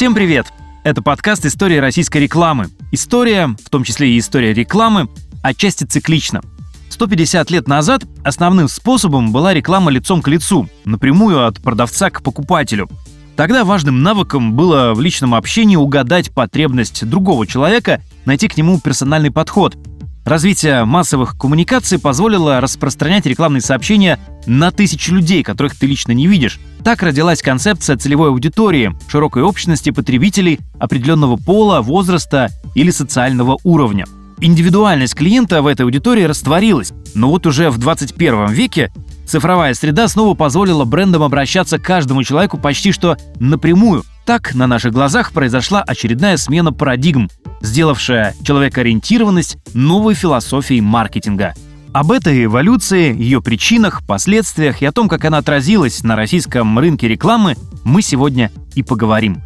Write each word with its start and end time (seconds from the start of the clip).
Всем 0.00 0.14
привет! 0.14 0.46
Это 0.82 1.02
подкаст 1.02 1.44
«История 1.44 1.78
российской 1.78 2.22
рекламы». 2.22 2.68
История, 2.90 3.48
в 3.62 3.68
том 3.68 3.84
числе 3.84 4.12
и 4.12 4.18
история 4.18 4.54
рекламы, 4.54 5.10
отчасти 5.42 5.84
циклична. 5.84 6.40
150 6.88 7.50
лет 7.50 7.68
назад 7.68 8.04
основным 8.24 8.68
способом 8.68 9.30
была 9.30 9.52
реклама 9.52 9.90
лицом 9.90 10.22
к 10.22 10.28
лицу, 10.28 10.70
напрямую 10.86 11.46
от 11.46 11.60
продавца 11.60 12.08
к 12.08 12.22
покупателю. 12.22 12.88
Тогда 13.36 13.62
важным 13.62 14.02
навыком 14.02 14.54
было 14.54 14.94
в 14.94 15.02
личном 15.02 15.34
общении 15.34 15.76
угадать 15.76 16.30
потребность 16.30 17.06
другого 17.06 17.46
человека, 17.46 18.00
найти 18.24 18.48
к 18.48 18.56
нему 18.56 18.80
персональный 18.80 19.30
подход. 19.30 19.76
Развитие 20.24 20.84
массовых 20.84 21.36
коммуникаций 21.36 21.98
позволило 21.98 22.60
распространять 22.60 23.26
рекламные 23.26 23.62
сообщения 23.62 24.18
на 24.46 24.70
тысячи 24.70 25.10
людей, 25.10 25.42
которых 25.42 25.76
ты 25.76 25.86
лично 25.86 26.12
не 26.12 26.26
видишь. 26.26 26.60
Так 26.84 27.02
родилась 27.02 27.42
концепция 27.42 27.96
целевой 27.96 28.28
аудитории, 28.28 28.94
широкой 29.08 29.42
общности 29.42 29.90
потребителей 29.90 30.60
определенного 30.78 31.36
пола, 31.36 31.80
возраста 31.80 32.50
или 32.74 32.90
социального 32.90 33.58
уровня. 33.64 34.04
Индивидуальность 34.40 35.14
клиента 35.14 35.60
в 35.62 35.66
этой 35.66 35.82
аудитории 35.82 36.22
растворилась, 36.22 36.92
но 37.14 37.30
вот 37.30 37.46
уже 37.46 37.70
в 37.70 37.78
21 37.78 38.48
веке 38.48 38.90
цифровая 39.26 39.74
среда 39.74 40.08
снова 40.08 40.34
позволила 40.34 40.84
брендам 40.84 41.22
обращаться 41.22 41.78
к 41.78 41.82
каждому 41.82 42.22
человеку 42.22 42.56
почти 42.56 42.92
что 42.92 43.16
напрямую. 43.38 44.04
Так 44.30 44.54
на 44.54 44.68
наших 44.68 44.92
глазах 44.92 45.32
произошла 45.32 45.82
очередная 45.82 46.36
смена 46.36 46.72
парадигм, 46.72 47.28
сделавшая 47.62 48.36
человекоориентированность 48.44 49.58
новой 49.74 50.14
философией 50.14 50.82
маркетинга. 50.82 51.54
Об 51.92 52.12
этой 52.12 52.44
эволюции, 52.44 53.12
ее 53.12 53.42
причинах, 53.42 54.06
последствиях 54.06 54.82
и 54.82 54.86
о 54.86 54.92
том, 54.92 55.08
как 55.08 55.24
она 55.24 55.38
отразилась 55.38 56.04
на 56.04 56.14
российском 56.14 56.78
рынке 56.78 57.08
рекламы, 57.08 57.56
мы 57.82 58.02
сегодня 58.02 58.52
и 58.76 58.84
поговорим. 58.84 59.42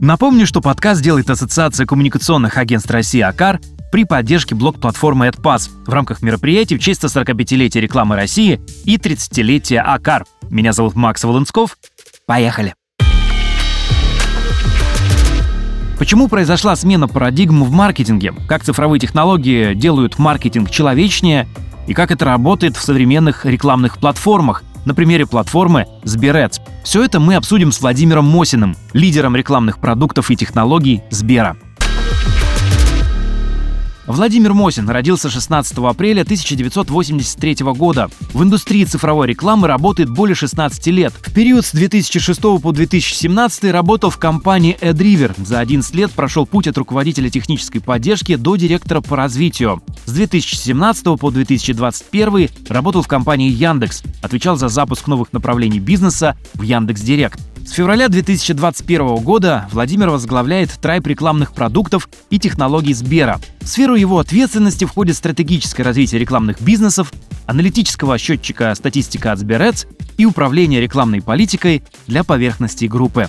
Напомню, 0.00 0.46
что 0.46 0.62
подкаст 0.62 1.02
делает 1.02 1.28
Ассоциация 1.28 1.84
коммуникационных 1.84 2.56
агентств 2.56 2.90
России 2.90 3.20
АКАР 3.20 3.60
при 3.92 4.04
поддержке 4.04 4.54
блок-платформы 4.54 5.26
AdPass 5.26 5.68
в 5.84 5.90
рамках 5.90 6.22
мероприятий 6.22 6.78
в 6.78 6.80
честь 6.80 7.04
145-летия 7.04 7.80
рекламы 7.80 8.16
России 8.16 8.62
и 8.84 8.96
30-летия 8.96 9.80
АКАР. 9.80 10.24
Меня 10.48 10.72
зовут 10.72 10.94
Макс 10.94 11.22
Волынсков. 11.22 11.76
Поехали! 12.26 12.72
Почему 15.98 16.28
произошла 16.28 16.76
смена 16.76 17.08
парадигм 17.08 17.64
в 17.64 17.70
маркетинге? 17.70 18.34
Как 18.46 18.62
цифровые 18.62 19.00
технологии 19.00 19.72
делают 19.72 20.18
маркетинг 20.18 20.70
человечнее? 20.70 21.48
И 21.86 21.94
как 21.94 22.10
это 22.10 22.26
работает 22.26 22.76
в 22.76 22.82
современных 22.82 23.46
рекламных 23.46 23.98
платформах? 23.98 24.62
На 24.84 24.94
примере 24.94 25.26
платформы 25.26 25.86
Сберец. 26.04 26.60
Все 26.84 27.02
это 27.02 27.18
мы 27.18 27.34
обсудим 27.34 27.72
с 27.72 27.80
Владимиром 27.80 28.26
Мосиным, 28.26 28.76
лидером 28.92 29.34
рекламных 29.34 29.78
продуктов 29.78 30.30
и 30.30 30.36
технологий 30.36 31.02
Сбера. 31.10 31.56
Владимир 34.06 34.54
Мосин 34.54 34.88
родился 34.88 35.28
16 35.28 35.78
апреля 35.78 36.22
1983 36.22 37.56
года. 37.74 38.08
В 38.32 38.42
индустрии 38.42 38.84
цифровой 38.84 39.26
рекламы 39.26 39.66
работает 39.66 40.10
более 40.10 40.36
16 40.36 40.86
лет. 40.88 41.12
В 41.12 41.32
период 41.32 41.66
с 41.66 41.72
2006 41.72 42.40
по 42.40 42.72
2017 42.72 43.64
работал 43.72 44.10
в 44.10 44.18
компании 44.18 44.78
AdRiver. 44.80 45.34
За 45.44 45.58
11 45.58 45.92
лет 45.96 46.12
прошел 46.12 46.46
путь 46.46 46.68
от 46.68 46.78
руководителя 46.78 47.30
технической 47.30 47.80
поддержки 47.80 48.36
до 48.36 48.54
директора 48.54 49.00
по 49.00 49.16
развитию. 49.16 49.82
С 50.04 50.12
2017 50.12 51.04
по 51.18 51.30
2021 51.30 52.50
работал 52.68 53.02
в 53.02 53.08
компании 53.08 53.50
Яндекс. 53.50 54.04
Отвечал 54.22 54.56
за 54.56 54.68
запуск 54.68 55.08
новых 55.08 55.32
направлений 55.32 55.80
бизнеса 55.80 56.36
в 56.54 56.62
Яндекс 56.62 57.00
Директ. 57.00 57.40
С 57.66 57.72
февраля 57.72 58.08
2021 58.08 59.16
года 59.16 59.68
Владимир 59.72 60.08
возглавляет 60.08 60.70
трайп 60.80 61.08
рекламных 61.08 61.52
продуктов 61.52 62.08
и 62.30 62.38
технологий 62.38 62.94
Сбера. 62.94 63.40
В 63.60 63.66
сферу 63.66 63.96
его 63.96 64.20
ответственности 64.20 64.84
входит 64.84 65.16
стратегическое 65.16 65.82
развитие 65.82 66.20
рекламных 66.20 66.62
бизнесов, 66.62 67.12
аналитического 67.44 68.18
счетчика 68.18 68.72
статистика 68.76 69.32
от 69.32 69.40
Сберец 69.40 69.86
и 70.16 70.24
управление 70.24 70.80
рекламной 70.80 71.20
политикой 71.20 71.82
для 72.06 72.22
поверхностей 72.22 72.86
группы. 72.86 73.28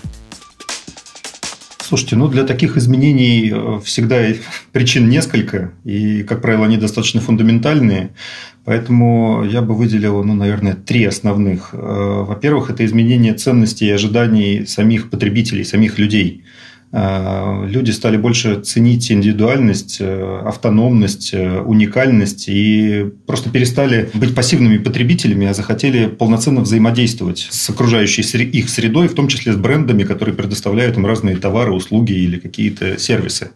Слушайте, 1.79 2.17
ну 2.17 2.27
для 2.27 2.43
таких 2.43 2.75
изменений 2.75 3.49
э, 3.51 3.79
всегда 3.83 4.21
причин 4.71 5.09
несколько, 5.09 5.71
и, 5.83 6.21
как 6.23 6.41
правило, 6.41 6.65
они 6.65 6.77
достаточно 6.77 7.21
фундаментальные. 7.21 8.13
Поэтому 8.67 9.45
я 9.45 9.61
бы 9.61 9.75
выделил, 9.75 10.21
ну, 10.25 10.33
наверное, 10.33 10.73
три 10.73 11.05
основных. 11.05 11.69
Э, 11.71 12.25
во-первых, 12.27 12.69
это 12.69 12.83
изменение 12.83 13.33
ценностей 13.33 13.85
и 13.85 13.91
ожиданий 13.91 14.65
самих 14.65 15.09
потребителей, 15.09 15.63
самих 15.63 15.97
людей– 15.97 16.43
Э, 16.91 17.65
люди 17.67 17.91
стали 17.91 18.15
больше 18.17 18.61
ценить 18.61 19.11
индивидуальность, 19.11 19.97
э, 19.99 20.41
автономность, 20.45 21.33
уникальность 21.33 22.45
и 22.47 23.11
просто 23.25 23.49
перестали 23.49 24.09
быть 24.13 24.33
пассивными 24.33 24.77
потребителями, 24.77 25.47
а 25.47 25.53
захотели 25.53 26.07
полноценно 26.07 26.61
взаимодействовать 26.61 27.47
с 27.49 27.69
окружающей 27.69 28.21
их 28.21 28.69
средой, 28.69 29.09
в 29.09 29.15
том 29.15 29.27
числе 29.27 29.53
с 29.53 29.57
брендами, 29.57 30.03
которые 30.03 30.35
предоставляют 30.35 30.97
им 30.97 31.05
разные 31.05 31.35
товары, 31.35 31.73
услуги 31.73 32.13
или 32.13 32.39
какие-то 32.39 32.97
сервисы. 32.97 33.51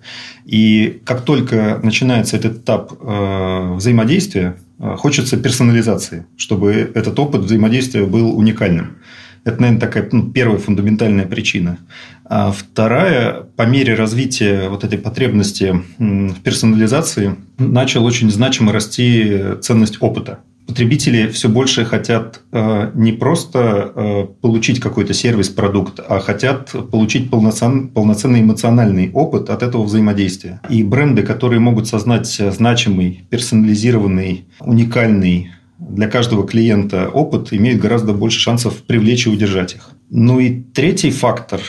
И 0.45 0.99
как 1.05 1.23
только 1.23 1.79
начинается 1.83 2.35
этот 2.35 2.57
этап 2.57 2.91
взаимодействия, 3.01 4.57
хочется 4.97 5.37
персонализации, 5.37 6.25
чтобы 6.37 6.91
этот 6.93 7.19
опыт 7.19 7.41
взаимодействия 7.41 8.05
был 8.05 8.37
уникальным. 8.37 8.97
Это, 9.43 9.59
наверное, 9.59 9.81
такая 9.81 10.07
ну, 10.11 10.31
первая 10.31 10.59
фундаментальная 10.59 11.25
причина. 11.25 11.79
А 12.25 12.51
вторая, 12.51 13.41
по 13.55 13.63
мере 13.63 13.95
развития 13.95 14.69
вот 14.69 14.83
этой 14.83 14.99
потребности 14.99 15.81
в 15.97 16.41
персонализации, 16.41 17.35
начал 17.57 18.05
очень 18.05 18.29
значимо 18.29 18.71
расти 18.71 19.39
ценность 19.61 19.97
опыта. 20.01 20.39
Потребители 20.67 21.27
все 21.27 21.49
больше 21.49 21.85
хотят 21.85 22.41
э, 22.51 22.91
не 22.93 23.11
просто 23.11 23.91
э, 23.93 24.27
получить 24.41 24.79
какой-то 24.79 25.13
сервис, 25.13 25.49
продукт, 25.49 25.99
а 25.99 26.19
хотят 26.19 26.73
получить 26.91 27.29
полноцен, 27.29 27.89
полноценный 27.89 28.41
эмоциональный 28.41 29.11
опыт 29.11 29.49
от 29.49 29.63
этого 29.63 29.83
взаимодействия. 29.83 30.61
И 30.69 30.83
бренды, 30.83 31.23
которые 31.23 31.59
могут 31.59 31.87
создать 31.87 32.27
значимый, 32.27 33.25
персонализированный, 33.29 34.45
уникальный 34.59 35.51
для 35.79 36.07
каждого 36.07 36.47
клиента 36.47 37.09
опыт 37.09 37.51
имеет 37.51 37.79
гораздо 37.79 38.13
больше 38.13 38.39
шансов 38.39 38.83
привлечь 38.83 39.25
и 39.25 39.29
удержать 39.29 39.75
их. 39.75 39.89
Ну 40.09 40.39
и 40.39 40.61
третий 40.61 41.09
фактор, 41.09 41.59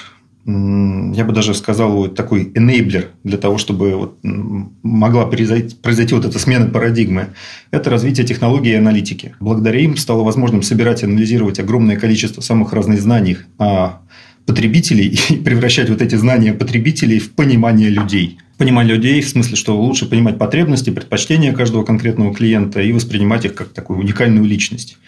я 0.44 1.24
бы 1.24 1.32
даже 1.32 1.54
сказал, 1.54 1.92
вот 1.92 2.14
такой 2.16 2.44
enabler 2.54 3.06
для 3.22 3.38
того, 3.38 3.58
чтобы 3.58 3.94
вот 3.94 4.18
могла 4.22 5.26
произойти, 5.26 5.76
произойти 5.76 6.14
вот 6.14 6.24
эта 6.24 6.38
смена 6.38 6.66
парадигмы, 6.66 7.28
это 7.70 7.90
развитие 7.90 8.26
технологий 8.26 8.72
и 8.72 8.76
аналитики. 8.76 9.34
Благодаря 9.38 9.80
им 9.80 9.96
стало 9.96 10.24
возможным 10.24 10.62
собирать 10.62 11.02
и 11.02 11.06
анализировать 11.06 11.60
огромное 11.60 11.96
количество 11.96 12.40
самых 12.40 12.72
разных 12.72 13.00
знаний 13.00 13.38
о 13.58 14.00
потребителей 14.44 15.16
и 15.28 15.36
превращать 15.36 15.88
вот 15.90 16.02
эти 16.02 16.16
знания 16.16 16.52
потребителей 16.52 17.18
в 17.18 17.32
понимание 17.32 17.88
людей– 17.88 18.38
понимание 18.62 18.94
людей, 18.94 19.20
в 19.20 19.28
смысле, 19.28 19.56
что 19.56 19.76
лучше 19.76 20.06
понимать 20.06 20.38
потребности, 20.38 20.90
предпочтения 20.90 21.52
каждого 21.52 21.84
конкретного 21.84 22.32
клиента 22.32 22.80
и 22.80 22.92
воспринимать 22.92 23.44
их 23.44 23.54
как 23.54 23.70
такую 23.70 23.98
уникальную 23.98 24.44
личность. 24.44 24.98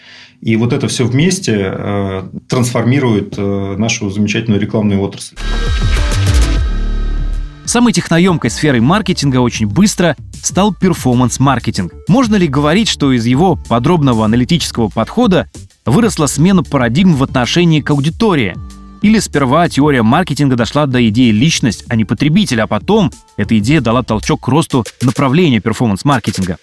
И 0.41 0.55
вот 0.55 0.73
это 0.73 0.87
все 0.87 1.05
вместе 1.05 1.55
э, 1.57 2.29
трансформирует 2.47 3.35
э, 3.37 3.75
нашу 3.77 4.09
замечательную 4.09 4.61
рекламную 4.61 5.01
отрасль. 5.01 5.35
Самой 7.65 7.93
техноемкой 7.93 8.51
сферой 8.51 8.79
маркетинга 8.79 9.37
очень 9.37 9.67
быстро 9.67 10.15
стал 10.33 10.73
перформанс-маркетинг. 10.73 11.93
Можно 12.07 12.35
ли 12.35 12.47
говорить, 12.47 12.87
что 12.87 13.11
из 13.11 13.25
его 13.25 13.57
подробного 13.67 14.23
аналитического 14.23 14.87
подхода 14.89 15.49
выросла 15.85 16.27
смена 16.27 16.63
парадигм 16.63 17.15
в 17.15 17.23
отношении 17.23 17.81
к 17.81 17.89
аудитории– 17.89 18.55
или 19.05 19.19
сперва 19.19 19.69
теория 19.69 20.01
маркетинга 20.01 20.55
дошла 20.55 20.87
до 20.87 21.07
идеи 21.09 21.29
личность, 21.29 21.85
а 21.89 21.95
не 21.95 22.05
потребитель, 22.05 22.59
а 22.61 22.65
потом 22.65 23.11
эта 23.37 23.55
идея 23.59 23.79
дала 23.79 24.01
толчок 24.01 24.41
к 24.41 24.47
росту 24.47 24.83
направления 25.03 25.59
перформанс-маркетинга. 25.59 26.57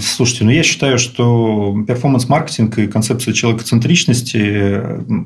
Слушайте, 0.00 0.44
ну 0.44 0.50
я 0.50 0.62
считаю, 0.62 0.98
что 0.98 1.76
перформанс-маркетинг 1.86 2.78
и 2.78 2.86
концепция 2.86 3.34
человекоцентричности, 3.34 4.80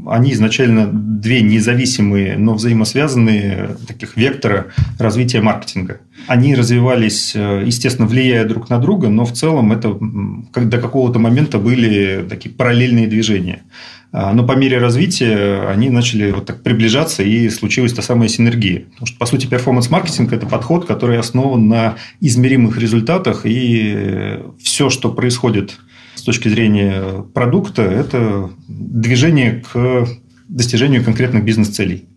они 0.09 0.33
изначально 0.33 0.89
две 0.93 1.43
независимые, 1.43 2.37
но 2.37 2.55
взаимосвязанные 2.55 3.77
таких 3.87 4.17
вектора 4.17 4.67
развития 4.99 5.41
маркетинга. 5.43 6.01
Они 6.27 6.57
развивались, 6.57 7.37
естественно, 7.37 8.09
влияя 8.09 8.45
друг 8.49 8.69
на 8.69 8.79
друга, 8.79 9.09
но 9.09 9.25
в 9.25 9.33
целом 9.33 9.71
это 9.71 9.97
до 10.01 10.79
какого-то 10.79 11.21
момента 11.21 11.59
были 11.59 12.27
такие 12.29 12.53
параллельные 12.53 13.07
движения. 13.07 13.63
А, 14.11 14.33
но 14.33 14.47
по 14.47 14.53
мере 14.53 14.79
развития 14.79 15.69
они 15.69 15.91
начали 15.91 16.31
вот 16.31 16.47
так 16.47 16.63
приближаться, 16.63 17.23
и 17.23 17.49
случилась 17.51 17.93
та 17.93 18.03
самая 18.03 18.29
синергия. 18.29 18.85
Потому 18.91 19.07
что, 19.07 19.19
по 19.19 19.27
сути, 19.27 19.47
перформанс-маркетинг– 19.47 20.33
это 20.35 20.47
подход, 20.47 20.87
который 20.87 21.19
основан 21.19 21.69
на 21.69 21.97
измеримых 22.21 22.79
результатах, 22.79 23.43
и 23.45 24.39
все, 24.63 24.89
что 24.91 25.11
происходит 25.13 25.79
с 26.15 26.23
точки 26.23 26.49
зрения 26.49 27.23
продукта, 27.35 27.83
это 27.83 28.51
движение 28.67 29.63
к 29.73 30.07
достижению 30.49 31.05
конкретных 31.05 31.45
бизнес-целей. 31.45 32.09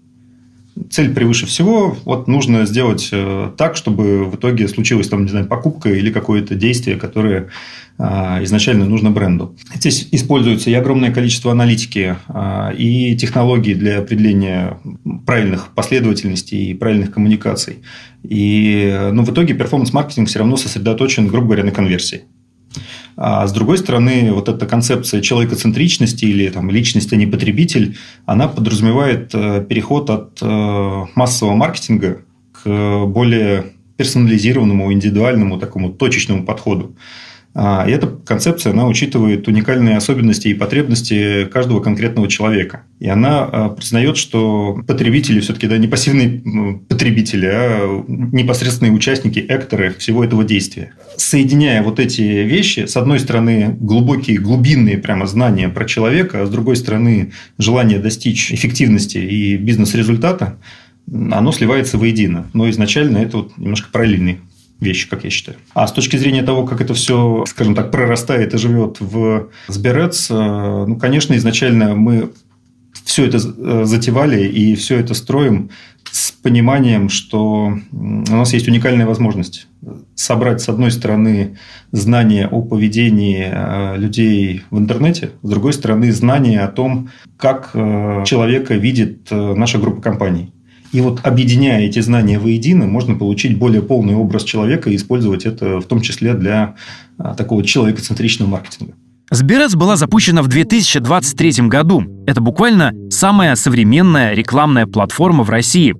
Цель 0.89 1.13
превыше 1.13 1.45
всего. 1.45 1.97
Вот 2.05 2.27
нужно 2.27 2.65
сделать 2.65 3.09
э, 3.11 3.51
так, 3.57 3.75
чтобы 3.75 4.25
в 4.25 4.35
итоге 4.35 4.67
случилась 4.67 5.09
там, 5.09 5.23
не 5.23 5.29
знаю, 5.29 5.47
покупка 5.47 5.89
или 5.89 6.11
какое-то 6.11 6.55
действие, 6.55 6.97
которое 6.97 7.49
а, 7.97 8.43
изначально 8.43 8.85
нужно 8.85 9.11
бренду. 9.11 9.55
Здесь 9.75 10.07
используется 10.11 10.71
и 10.71 10.73
огромное 10.73 11.11
количество 11.11 11.51
аналитики, 11.51 12.15
а, 12.29 12.71
и 12.75 13.15
технологий 13.15 13.75
для 13.75 13.99
определения 13.99 14.79
правильных 15.25 15.69
последовательностей 15.75 16.71
и 16.71 16.73
правильных 16.73 17.11
коммуникаций. 17.11 17.79
И 18.23 19.09
ну, 19.11 19.23
в 19.23 19.31
итоге 19.31 19.53
перформанс-маркетинг 19.53 20.29
все 20.29 20.39
равно 20.39 20.57
сосредоточен, 20.57 21.27
грубо 21.27 21.47
говоря, 21.47 21.63
на 21.63 21.71
конверсии. 21.71 22.21
А 23.17 23.45
с 23.47 23.53
другой 23.53 23.77
стороны, 23.77 24.31
вот 24.33 24.49
эта 24.49 24.65
концепция 24.65 25.21
человекоцентричности 25.21 26.25
или 26.25 26.49
там, 26.49 26.69
личность, 26.69 27.11
а 27.13 27.15
не 27.15 27.25
потребитель, 27.25 27.97
она 28.25 28.47
подразумевает 28.47 29.31
э, 29.33 29.65
переход 29.67 30.09
от 30.09 30.39
э, 30.41 31.05
массового 31.15 31.55
маркетинга 31.55 32.21
к 32.51 33.05
более 33.05 33.73
персонализированному, 33.97 34.91
индивидуальному, 34.93 35.59
такому 35.59 35.91
точечному 35.91 36.43
подходу. 36.43 36.95
А, 37.53 37.85
и 37.87 37.91
эта 37.91 38.07
концепция, 38.07 38.71
она 38.71 38.87
учитывает 38.87 39.47
уникальные 39.47 39.97
особенности 39.97 40.47
и 40.47 40.53
потребности 40.53 41.45
каждого 41.45 41.81
конкретного 41.81 42.29
человека. 42.29 42.83
И 42.99 43.09
она 43.09 43.43
а, 43.43 43.69
признает, 43.69 44.15
что 44.15 44.81
потребители 44.87 45.41
все-таки 45.41 45.67
да, 45.67 45.77
не 45.77 45.87
пассивные 45.87 46.79
потребители, 46.87 47.49
а 47.51 48.03
непосредственные 48.07 48.93
участники, 48.93 49.39
экторы 49.39 49.93
всего 49.97 50.23
этого 50.23 50.45
действия. 50.45 50.93
Соединяя 51.17 51.83
вот 51.83 51.99
эти 51.99 52.21
вещи, 52.21 52.85
с 52.85 52.95
одной 52.95 53.19
стороны, 53.19 53.75
глубокие, 53.79 54.37
глубинные 54.37 54.97
прямо 54.97 55.27
знания 55.27 55.67
про 55.67 55.85
человека, 55.85 56.43
а 56.43 56.45
с 56.45 56.49
другой 56.49 56.77
стороны, 56.77 57.31
желание 57.57 57.99
достичь 57.99 58.53
эффективности 58.53 59.17
и 59.17 59.57
бизнес-результата, 59.57 60.57
оно 61.07 61.51
сливается 61.51 61.97
воедино. 61.97 62.47
Но 62.53 62.69
изначально 62.69 63.17
это 63.17 63.37
вот 63.37 63.57
немножко 63.57 63.89
параллельный 63.91 64.39
вещи, 64.81 65.07
как 65.07 65.23
я 65.23 65.29
считаю. 65.29 65.57
А 65.73 65.87
с 65.87 65.93
точки 65.93 66.17
зрения 66.17 66.43
того, 66.43 66.65
как 66.65 66.81
это 66.81 66.93
все, 66.93 67.45
скажем 67.47 67.75
так, 67.75 67.91
прорастает 67.91 68.53
и 68.53 68.57
живет 68.57 68.97
в 68.99 69.49
Сберец, 69.67 70.29
э, 70.29 70.33
ну, 70.33 70.97
конечно, 70.97 71.35
изначально 71.35 71.95
мы 71.95 72.31
все 73.05 73.25
это 73.25 73.37
э, 73.37 73.85
затевали 73.85 74.45
и 74.45 74.75
все 74.75 74.97
это 74.99 75.13
строим 75.13 75.69
с 76.11 76.31
пониманием, 76.31 77.09
что 77.09 77.77
у 77.91 78.35
нас 78.35 78.53
есть 78.53 78.67
уникальная 78.67 79.05
возможность 79.05 79.67
собрать, 80.15 80.61
с 80.61 80.69
одной 80.69 80.91
стороны, 80.91 81.57
знания 81.91 82.47
о 82.47 82.61
поведении 82.61 83.47
э, 83.49 83.97
людей 83.97 84.63
в 84.71 84.79
интернете, 84.79 85.29
с 85.43 85.49
другой 85.49 85.73
стороны, 85.73 86.11
знания 86.11 86.61
о 86.61 86.67
том, 86.67 87.09
как 87.37 87.71
человека 87.73 88.75
видит 88.75 89.29
наша 89.31 89.77
группа 89.79 90.01
компаний. 90.01 90.51
И 90.91 91.01
вот 91.01 91.21
объединяя 91.23 91.81
эти 91.81 91.99
знания 91.99 92.37
воедино, 92.37 92.85
можно 92.85 93.15
получить 93.15 93.57
более 93.57 93.81
полный 93.81 94.15
образ 94.15 94.43
человека 94.43 94.89
и 94.89 94.95
использовать 94.95 95.45
это 95.45 95.79
в 95.79 95.85
том 95.85 96.01
числе 96.01 96.33
для 96.33 96.75
а, 97.17 97.33
такого 97.33 97.63
человекоцентричного 97.63 98.49
маркетинга. 98.49 98.93
Сберец 99.29 99.75
была 99.75 99.95
запущена 99.95 100.41
в 100.41 100.49
2023 100.49 101.67
году. 101.69 102.03
Это 102.27 102.41
буквально 102.41 102.93
самая 103.09 103.55
современная 103.55 104.33
рекламная 104.33 104.85
платформа 104.85 105.45
в 105.45 105.49
России. 105.49 105.95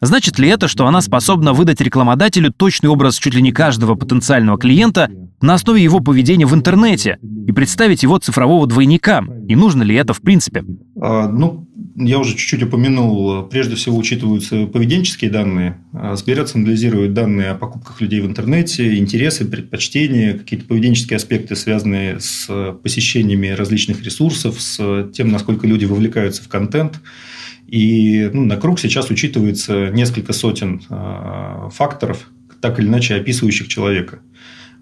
Значит 0.00 0.38
ли 0.38 0.48
это, 0.48 0.66
что 0.66 0.86
она 0.86 1.02
способна 1.02 1.52
выдать 1.52 1.82
рекламодателю 1.82 2.50
точный 2.52 2.88
образ 2.88 3.16
чуть 3.16 3.34
ли 3.34 3.42
не 3.42 3.52
каждого 3.52 3.94
потенциального 3.94 4.58
клиента 4.58 5.10
на 5.42 5.54
основе 5.54 5.82
его 5.82 6.00
поведения 6.00 6.46
в 6.46 6.54
интернете 6.54 7.18
и 7.46 7.52
представить 7.52 8.02
его 8.02 8.18
цифрового 8.18 8.66
двойника? 8.66 9.22
И 9.46 9.54
нужно 9.56 9.82
ли 9.82 9.94
это 9.94 10.14
в 10.14 10.22
принципе? 10.22 10.64
А, 11.00 11.28
ну, 11.28 11.68
я 11.96 12.18
уже 12.18 12.32
чуть-чуть 12.32 12.62
упомянул, 12.62 13.44
прежде 13.44 13.76
всего 13.76 13.96
учитываются 13.96 14.66
поведенческие 14.66 15.30
данные. 15.30 15.78
А, 15.92 16.16
Сберец 16.16 16.54
анализирует 16.54 17.14
данные 17.14 17.50
о 17.50 17.54
покупках 17.54 18.00
людей 18.00 18.20
в 18.20 18.26
интернете, 18.26 18.96
интересы, 18.98 19.44
предпочтения, 19.44 20.36
какие-то 20.36 20.66
поведенческие 20.66 21.16
аспекты, 21.16 21.54
связанные 21.54 22.18
с 22.18 22.48
посещениями 22.82 23.48
различных 23.48 24.02
ресурсов, 24.02 24.60
с 24.60 25.08
тем, 25.12 25.30
насколько 25.30 25.66
люди 25.66 25.84
вовлекаются 25.84 26.42
в 26.42 26.48
контент. 26.48 27.00
И 27.66 28.28
ну, 28.32 28.44
на 28.44 28.56
круг 28.56 28.80
сейчас 28.80 29.10
учитывается 29.10 29.90
несколько 29.90 30.32
сотен 30.32 30.82
факторов, 31.70 32.28
так 32.60 32.78
или 32.78 32.86
иначе 32.86 33.14
описывающих 33.14 33.68
человека. 33.68 34.20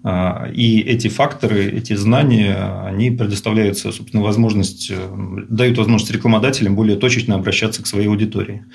А, 0.03 0.49
и 0.53 0.79
эти 0.81 1.07
факторы, 1.07 1.65
эти 1.65 1.95
знания, 1.95 2.83
они 2.85 3.09
предоставляются, 3.09 3.91
собственно, 3.93 4.21
возможность, 4.21 4.91
э, 4.91 5.45
дают 5.49 5.77
возможность 5.77 6.11
рекламодателям 6.11 6.75
более 6.75 6.97
точечно 6.97 7.35
обращаться 7.35 7.81
к 7.81 7.87
своей 7.87 8.07
аудитории. 8.07 8.65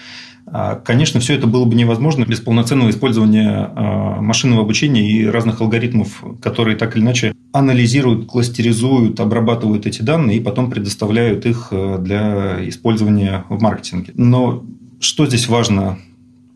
А, 0.46 0.76
конечно, 0.76 1.20
все 1.20 1.34
это 1.34 1.46
было 1.46 1.66
бы 1.66 1.75
невозможно 1.75 2.25
без 2.25 2.40
полноценного 2.40 2.88
использования 2.88 3.70
а, 3.75 4.22
машинного 4.22 4.62
обучения 4.62 5.06
и 5.06 5.26
разных 5.26 5.60
алгоритмов, 5.60 6.25
которые 6.40 6.78
так 6.78 6.96
или 6.96 7.02
иначе 7.02 7.34
анализируют, 7.52 8.26
кластеризуют, 8.26 9.20
обрабатывают 9.20 9.86
эти 9.86 10.00
данные 10.00 10.38
и 10.38 10.40
потом 10.40 10.70
предоставляют 10.70 11.44
их 11.44 11.69
э, 11.72 11.98
для 12.00 12.69
использования 12.69 13.44
в 13.50 13.60
маркетинге. 13.60 14.12
Но 14.16 14.64
что 15.00 15.26
здесь 15.26 15.48
важно 15.48 15.98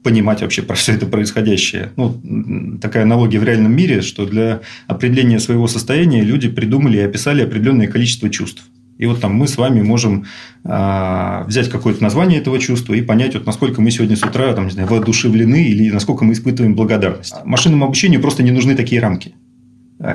понимать 0.02 0.43
вообще 0.43 0.62
про 0.62 0.75
все 0.75 0.93
это 0.93 1.06
происходящее. 1.06 1.93
Ну, 1.96 2.78
такая 2.81 3.04
аналогия 3.04 3.38
в 3.38 3.44
реальном 3.44 3.75
мире, 3.75 4.02
что 4.02 4.26
для 4.26 4.60
определения 4.87 5.38
своего 5.38 5.69
состояния 5.69 6.22
люди 6.22 6.49
придумали 6.49 6.99
и 6.99 7.00
описали 7.00 7.43
определенное 7.43 7.87
количество 7.87 8.28
чувств. 8.28 8.64
И 8.99 9.06
вот 9.06 9.20
там 9.20 9.34
мы 9.34 9.49
с 9.49 9.56
вами 9.56 9.82
можем 9.82 10.26
э, 10.64 11.44
взять 11.46 11.69
какое-то 11.70 12.02
название 12.02 12.40
этого 12.40 12.58
чувства 12.58 12.94
и 12.94 13.02
понять, 13.02 13.34
вот 13.34 13.46
насколько 13.46 13.81
мы 13.81 13.90
сегодня 13.90 14.16
с 14.16 14.22
утра 14.22 14.52
там, 14.52 14.66
не 14.66 14.70
знаю, 14.70 14.88
воодушевлены 14.88 15.64
или 15.64 15.90
насколько 15.90 16.25
мы 16.25 16.34
испытываем 16.34 16.75
благодарность. 16.75 17.34
Машинному 17.44 17.87
обучению 17.87 18.20
просто 18.20 18.43
не 18.43 18.50
нужны 18.50 18.76
такие 18.76 19.00
рамки. 19.00 19.34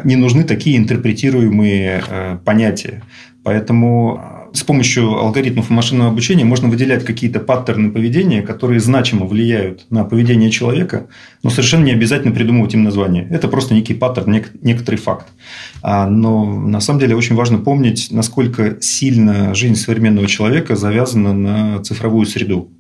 Не 0.03 0.15
нужны 0.15 0.43
такие 0.43 0.77
интерпретируемые 0.77 2.03
э, 2.07 2.37
понятия. 2.45 3.03
Поэтому 3.43 4.36
с 4.57 4.63
помощью 4.63 5.15
алгоритмов 5.19 5.69
машинного 5.69 6.09
обучения 6.09 6.43
можно 6.43 6.67
выделять 6.67 7.05
какие-то 7.05 7.39
паттерны 7.39 7.91
поведения, 7.91 8.41
которые 8.41 8.79
значимо 8.79 9.27
влияют 9.27 9.85
на 9.91 10.03
поведение 10.03 10.49
человека, 10.49 11.07
но 11.43 11.51
совершенно 11.51 11.85
не 11.85 11.91
обязательно 11.91 12.33
придумывать 12.33 12.73
им 12.73 12.83
название. 12.83 13.27
Это 13.29 13.49
просто 13.49 13.75
некий 13.75 13.93
паттерн, 13.93 14.43
некоторый 14.61 14.95
факт. 14.95 15.27
А, 15.83 16.07
но 16.07 16.43
на 16.45 16.79
самом 16.79 16.99
деле 16.99 17.15
очень 17.15 17.35
важно 17.35 17.59
помнить, 17.59 18.07
насколько 18.09 18.77
сильно 18.81 19.53
жизнь 19.53 19.75
современного 19.75 20.25
человека 20.27 20.75
завязана 20.75 21.33
на 21.33 21.83
цифровую 21.83 22.25
среду. 22.25 22.71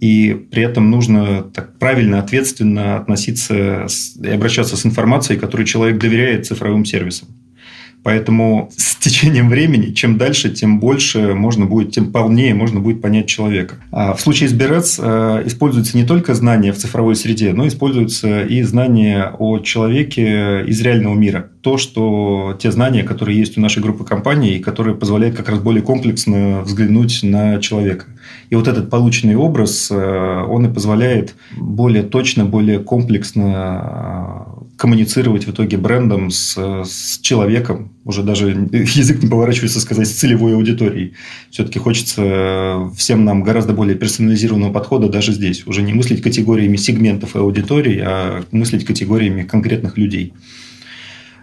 И 0.00 0.32
при 0.50 0.62
этом 0.62 0.90
нужно 0.90 1.42
так 1.42 1.78
правильно, 1.78 2.20
ответственно 2.20 2.96
относиться 2.96 3.86
и 4.22 4.28
обращаться 4.28 4.78
с 4.78 4.86
информацией, 4.86 5.38
которой 5.38 5.66
человек 5.66 5.98
доверяет 5.98 6.46
цифровым 6.46 6.86
сервисам. 6.86 7.28
Поэтому 8.02 8.70
с 8.76 8.94
течением 9.08 9.48
времени, 9.48 9.92
чем 9.92 10.18
дальше, 10.18 10.50
тем 10.50 10.80
больше 10.80 11.34
можно 11.34 11.66
будет, 11.66 11.92
тем 11.92 12.12
полнее 12.12 12.54
можно 12.54 12.80
будет 12.80 13.00
понять 13.00 13.26
человека. 13.26 13.76
А 13.90 14.14
в 14.14 14.20
случае 14.20 14.48
с 14.48 14.52
Берец 14.52 14.98
э, 15.02 15.42
используются 15.46 15.96
не 15.96 16.04
только 16.04 16.34
знания 16.34 16.72
в 16.72 16.76
цифровой 16.76 17.16
среде, 17.16 17.52
но 17.52 17.66
используются 17.66 18.42
и 18.42 18.62
знания 18.62 19.32
о 19.38 19.58
человеке 19.58 20.64
из 20.66 20.80
реального 20.80 21.14
мира. 21.14 21.50
То, 21.62 21.78
что 21.78 22.56
те 22.60 22.70
знания, 22.70 23.02
которые 23.02 23.38
есть 23.38 23.58
у 23.58 23.60
нашей 23.60 23.82
группы 23.82 24.04
компаний, 24.04 24.56
и 24.56 24.58
которые 24.60 24.94
позволяют 24.94 25.36
как 25.36 25.48
раз 25.48 25.58
более 25.58 25.82
комплексно 25.82 26.62
взглянуть 26.62 27.20
на 27.22 27.60
человека. 27.60 28.06
И 28.50 28.54
вот 28.54 28.66
этот 28.68 28.90
полученный 28.90 29.36
образ, 29.36 29.88
э, 29.90 30.44
он 30.48 30.66
и 30.66 30.72
позволяет 30.72 31.34
более 31.56 32.02
точно, 32.02 32.44
более 32.44 32.78
комплексно 32.78 34.54
э, 34.56 34.76
коммуницировать 34.76 35.46
в 35.46 35.50
итоге 35.50 35.76
брендом 35.76 36.30
с, 36.30 36.56
с 36.56 37.18
человеком, 37.20 37.92
уже 38.04 38.22
даже 38.22 38.48
язык 38.72 39.22
не 39.22 39.28
поворачивается 39.28 39.80
сказать, 39.80 40.08
с 40.08 40.12
целевой 40.12 40.54
аудиторией. 40.54 41.14
Все-таки 41.50 41.78
хочется 41.78 42.90
всем 42.96 43.24
нам 43.24 43.42
гораздо 43.42 43.72
более 43.72 43.96
персонализированного 43.96 44.72
подхода 44.72 45.08
даже 45.08 45.32
здесь. 45.32 45.66
Уже 45.66 45.82
не 45.82 45.92
мыслить 45.92 46.22
категориями 46.22 46.76
сегментов 46.76 47.36
и 47.36 47.38
аудиторий, 47.38 48.00
а 48.02 48.44
мыслить 48.50 48.84
категориями 48.84 49.42
конкретных 49.42 49.98
людей. 49.98 50.32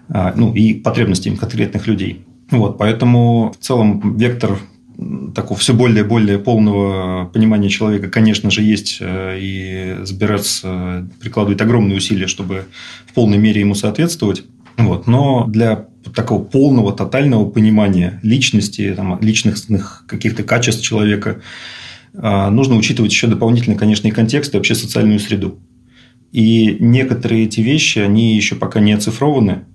А, 0.09 0.33
ну, 0.35 0.53
и 0.53 0.73
потребностями 0.73 1.35
конкретных 1.35 1.87
людей. 1.87 2.25
Вот, 2.51 2.77
поэтому 2.77 3.53
в 3.59 3.63
целом 3.63 4.17
вектор 4.17 4.59
такого 5.33 5.59
все 5.59 5.73
более 5.73 6.03
и 6.03 6.07
более 6.07 6.39
полного 6.39 7.25
понимания 7.25 7.69
человека, 7.69 8.09
конечно 8.09 8.49
же, 8.49 8.61
есть, 8.61 8.97
э, 9.01 9.37
и 9.39 9.97
Сберец 10.03 10.61
э, 10.63 11.05
прикладывает 11.19 11.61
огромные 11.61 11.97
усилия, 11.97 12.27
чтобы 12.27 12.65
в 13.05 13.13
полной 13.13 13.37
мере 13.37 13.61
ему 13.61 13.75
соответствовать. 13.75 14.43
Вот. 14.77 15.07
Но 15.07 15.45
для 15.47 15.87
такого 16.13 16.43
полного, 16.43 16.93
тотального 16.93 17.49
понимания 17.49 18.19
личности, 18.23 18.93
там, 18.95 19.19
личностных 19.21 20.05
каких-то 20.07 20.43
качеств 20.43 20.83
человека 20.83 21.41
э, 22.13 22.49
нужно 22.49 22.75
учитывать 22.75 23.11
еще 23.11 23.27
дополнительно, 23.27 23.75
конечно, 23.75 24.07
и 24.07 24.11
контекст, 24.11 24.53
и 24.53 24.57
вообще 24.57 24.75
социальную 24.75 25.19
среду. 25.19 25.59
И 26.31 26.77
некоторые 26.79 27.45
эти 27.45 27.61
вещи, 27.61 27.99
они 27.99 28.35
еще 28.35 28.55
пока 28.55 28.79
не 28.79 28.93
оцифрованы, 28.93 29.65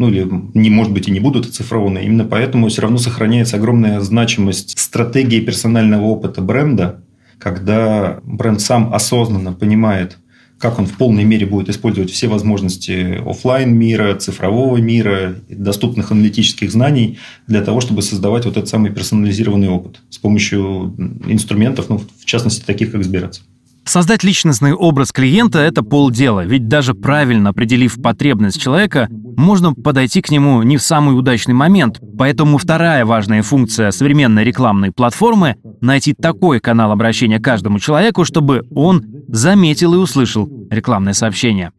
ну 0.00 0.08
или, 0.08 0.28
не, 0.54 0.70
может 0.70 0.92
быть, 0.92 1.06
и 1.06 1.12
не 1.12 1.20
будут 1.20 1.46
оцифрованы. 1.46 2.00
Именно 2.00 2.24
поэтому 2.24 2.68
все 2.68 2.82
равно 2.82 2.98
сохраняется 2.98 3.56
огромная 3.56 4.00
значимость 4.00 4.76
стратегии 4.76 5.40
персонального 5.40 6.06
опыта 6.06 6.40
бренда 6.40 7.02
когда 7.40 8.20
бренд 8.22 8.60
сам 8.60 8.94
осознанно 8.94 9.52
понимает, 9.52 10.18
как 10.58 10.78
он 10.78 10.84
в 10.84 10.92
полной 10.98 11.24
мере 11.24 11.46
будет 11.46 11.70
использовать 11.70 12.10
все 12.10 12.28
возможности 12.28 13.18
офлайн 13.26 13.74
мира, 13.74 14.14
цифрового 14.14 14.76
мира, 14.76 15.36
доступных 15.48 16.12
аналитических 16.12 16.70
знаний 16.70 17.18
для 17.46 17.62
того, 17.62 17.80
чтобы 17.80 18.02
создавать 18.02 18.44
вот 18.44 18.58
этот 18.58 18.68
самый 18.68 18.92
персонализированный 18.92 19.70
опыт 19.70 20.02
с 20.10 20.18
помощью 20.18 20.94
инструментов, 21.26 21.88
ну, 21.88 21.98
в 21.98 22.24
частности, 22.26 22.62
таких 22.62 22.92
как 22.92 23.02
Сберец. 23.04 23.42
Создать 23.84 24.22
личностный 24.22 24.72
образ 24.72 25.10
клиента– 25.10 25.58
это 25.60 25.82
полдела, 25.82 26.44
ведь 26.44 26.68
даже 26.68 26.94
правильно 26.94 27.50
определив 27.50 28.00
потребность 28.00 28.60
человека, 28.60 29.08
можно 29.10 29.74
подойти 29.74 30.22
к 30.22 30.30
нему 30.30 30.62
не 30.62 30.76
в 30.76 30.82
самый 30.82 31.18
удачный 31.18 31.54
момент. 31.54 32.00
Поэтому 32.16 32.58
вторая 32.58 33.04
важная 33.04 33.42
функция 33.42 33.90
современной 33.90 34.44
рекламной 34.44 34.92
платформы– 34.92 35.56
найти 35.80 36.12
такой 36.14 36.60
канал 36.60 36.92
обращения 36.92 37.40
каждому 37.40 37.78
человеку, 37.78 38.24
чтобы 38.24 38.64
он 38.74 39.04
заметил 39.28 39.94
и 39.94 39.98
услышал 39.98 40.48
рекламное 40.70 41.14
сообщение. 41.14 41.72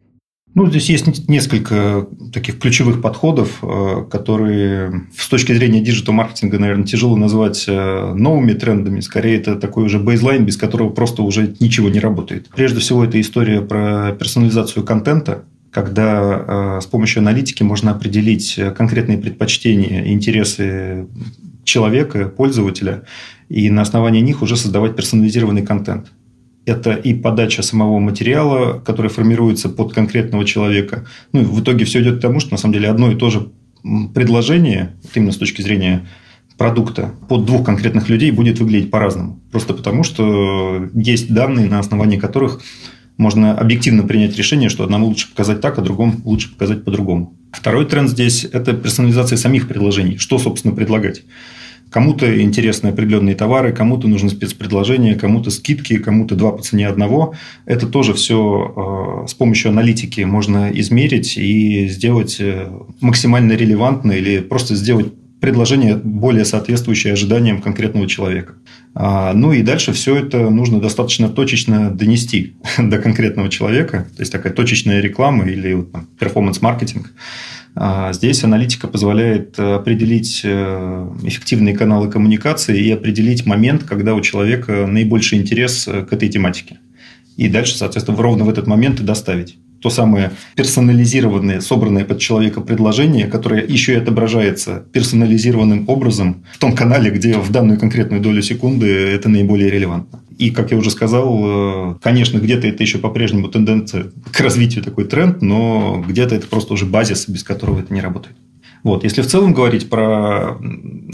Ну, 0.54 0.66
здесь 0.66 0.90
есть 0.90 1.28
несколько 1.28 2.06
таких 2.32 2.58
ключевых 2.58 3.00
подходов, 3.00 3.60
э, 3.62 4.04
которые 4.10 5.06
с 5.16 5.28
точки 5.28 5.52
зрения 5.52 5.80
диджитал-маркетинга, 5.80 6.58
наверное, 6.58 6.84
тяжело 6.84 7.16
назвать 7.16 7.64
э, 7.66 8.14
новыми 8.14 8.52
трендами. 8.52 9.00
Скорее, 9.00 9.38
это 9.38 9.56
такой 9.56 9.84
уже 9.84 9.98
бейзлайн, 9.98 10.44
без 10.44 10.58
которого 10.58 10.90
просто 10.90 11.22
уже 11.22 11.54
ничего 11.58 11.88
не 11.88 12.00
работает. 12.00 12.50
Прежде 12.54 12.80
всего, 12.80 13.02
это 13.02 13.18
история 13.18 13.62
про 13.62 14.12
персонализацию 14.12 14.84
контента, 14.84 15.44
когда 15.70 16.76
э, 16.76 16.80
с 16.82 16.86
помощью 16.86 17.20
аналитики 17.20 17.62
можно 17.62 17.92
определить 17.92 18.60
конкретные 18.76 19.16
предпочтения 19.16 20.04
и 20.04 20.12
интересы 20.12 21.06
человека, 21.64 22.28
пользователя, 22.28 23.04
и 23.48 23.70
на 23.70 23.82
основании 23.82 24.20
них 24.20 24.42
уже 24.42 24.56
создавать 24.56 24.96
персонализированный 24.96 25.62
контент 25.62 26.08
это 26.64 26.92
и 26.92 27.14
подача 27.14 27.62
самого 27.62 27.98
материала, 27.98 28.78
который 28.80 29.10
формируется 29.10 29.68
под 29.68 29.92
конкретного 29.92 30.44
человека. 30.44 31.06
Ну, 31.32 31.42
в 31.42 31.60
итоге 31.60 31.84
все 31.84 32.02
идет 32.02 32.18
к 32.18 32.20
тому, 32.20 32.40
что 32.40 32.52
на 32.52 32.58
самом 32.58 32.74
деле 32.74 32.88
одно 32.88 33.10
и 33.10 33.16
то 33.16 33.30
же 33.30 33.48
предложение, 34.14 34.94
вот 35.02 35.10
именно 35.14 35.32
с 35.32 35.36
точки 35.36 35.62
зрения 35.62 36.06
продукта, 36.56 37.14
под 37.28 37.44
двух 37.44 37.64
конкретных 37.64 38.08
людей 38.08 38.30
будет 38.30 38.60
выглядеть 38.60 38.90
по-разному. 38.90 39.40
Просто 39.50 39.74
потому, 39.74 40.04
что 40.04 40.88
есть 40.94 41.32
данные, 41.32 41.68
на 41.68 41.80
основании 41.80 42.18
которых 42.18 42.60
можно 43.16 43.58
объективно 43.58 44.04
принять 44.04 44.36
решение, 44.36 44.68
что 44.68 44.84
одному 44.84 45.06
лучше 45.06 45.30
показать 45.30 45.60
так, 45.60 45.78
а 45.78 45.82
другому 45.82 46.20
лучше 46.24 46.52
показать 46.52 46.84
по-другому. 46.84 47.36
Второй 47.50 47.84
тренд 47.86 48.08
здесь– 48.08 48.44
это 48.52 48.72
персонализация 48.72 49.36
самих 49.36 49.68
предложений. 49.68 50.18
Что, 50.18 50.38
собственно, 50.38 50.74
предлагать? 50.74 51.22
Кому-то 51.92 52.40
интересны 52.40 52.88
определенные 52.88 53.34
товары, 53.34 53.72
кому-то 53.72 54.08
нужны 54.08 54.30
спецпредложения, 54.30 55.14
кому-то 55.14 55.50
скидки, 55.50 55.98
кому-то 55.98 56.34
два 56.34 56.52
по 56.52 56.62
цене 56.62 56.88
одного. 56.88 57.34
Это 57.66 57.86
тоже 57.86 58.14
все 58.14 59.22
э, 59.24 59.28
с 59.28 59.34
помощью 59.34 59.70
аналитики 59.70 60.22
можно 60.22 60.70
измерить 60.72 61.36
и 61.36 61.86
сделать 61.88 62.38
э, 62.40 62.70
максимально 63.02 63.52
релевантно 63.52 64.12
или 64.12 64.38
просто 64.38 64.74
сделать 64.74 65.12
предложение 65.42 65.96
более 65.96 66.46
соответствующее 66.46 67.12
ожиданиям 67.12 67.60
конкретного 67.60 68.06
человека. 68.06 68.54
А, 68.94 69.34
ну 69.34 69.52
и 69.52 69.62
дальше 69.62 69.92
все 69.92 70.16
это 70.16 70.48
нужно 70.48 70.80
достаточно 70.80 71.28
точечно 71.28 71.90
донести 71.90 72.54
до 72.78 72.98
конкретного 72.98 73.50
человека. 73.50 74.06
То 74.16 74.22
есть 74.22 74.32
такая 74.32 74.54
точечная 74.54 75.00
реклама 75.00 75.44
или 75.44 75.84
перформанс-маркетинг. 76.18 77.12
А 77.12 77.61
здесь 78.12 78.44
аналитика 78.44 78.86
позволяет 78.86 79.58
э, 79.58 79.74
определить 79.74 80.42
э, 80.44 81.08
эффективные 81.22 81.74
каналы 81.74 82.10
коммуникации 82.10 82.78
и 82.78 82.90
определить 82.90 83.46
момент, 83.46 83.84
когда 83.84 84.14
у 84.14 84.20
человека 84.20 84.86
наибольший 84.86 85.38
интерес 85.38 85.88
э, 85.88 86.02
к 86.02 86.12
этой 86.12 86.28
тематике. 86.28 86.80
И 87.38 87.48
дальше, 87.48 87.76
соответственно, 87.76 88.20
ровно 88.20 88.44
в 88.44 88.50
этот 88.50 88.66
момент 88.66 89.00
и 89.00 89.04
доставить 89.04 89.56
то 89.82 89.90
самое 89.90 90.30
персонализированное, 90.54 91.60
собранное 91.60 92.04
под 92.04 92.18
человека 92.20 92.60
предложение, 92.60 93.26
которое 93.26 93.66
еще 93.66 93.94
и 93.94 93.96
отображается 93.96 94.84
персонализированным 94.92 95.84
образом 95.88 96.44
в 96.52 96.58
том 96.58 96.74
канале, 96.74 97.10
где 97.10 97.36
в 97.36 97.50
данную 97.50 97.78
конкретную 97.78 98.22
долю 98.22 98.42
секунды 98.42 98.86
это 98.86 99.28
наиболее 99.28 99.70
релевантно. 99.70 100.20
И, 100.38 100.50
как 100.50 100.70
я 100.70 100.76
уже 100.76 100.90
сказал, 100.90 101.40
э, 101.42 101.94
конечно, 102.02 102.38
где-то 102.38 102.66
это 102.66 102.82
еще 102.82 102.98
по-прежнему 102.98 103.48
тенденция 103.48 104.06
к 104.32 104.40
развитию 104.40 104.82
такой 104.82 105.04
тренд, 105.04 105.42
но 105.42 106.02
где-то 106.08 106.34
это 106.34 106.46
просто 106.46 106.72
уже 106.74 106.86
базис, 106.86 107.28
без 107.28 107.44
которого 107.44 107.80
это 107.80 107.92
не 107.92 108.00
работает. 108.00 108.36
Вот. 108.82 109.04
Если 109.04 109.22
в 109.22 109.26
целом 109.26 109.54
говорить 109.54 109.88
про 109.88 110.58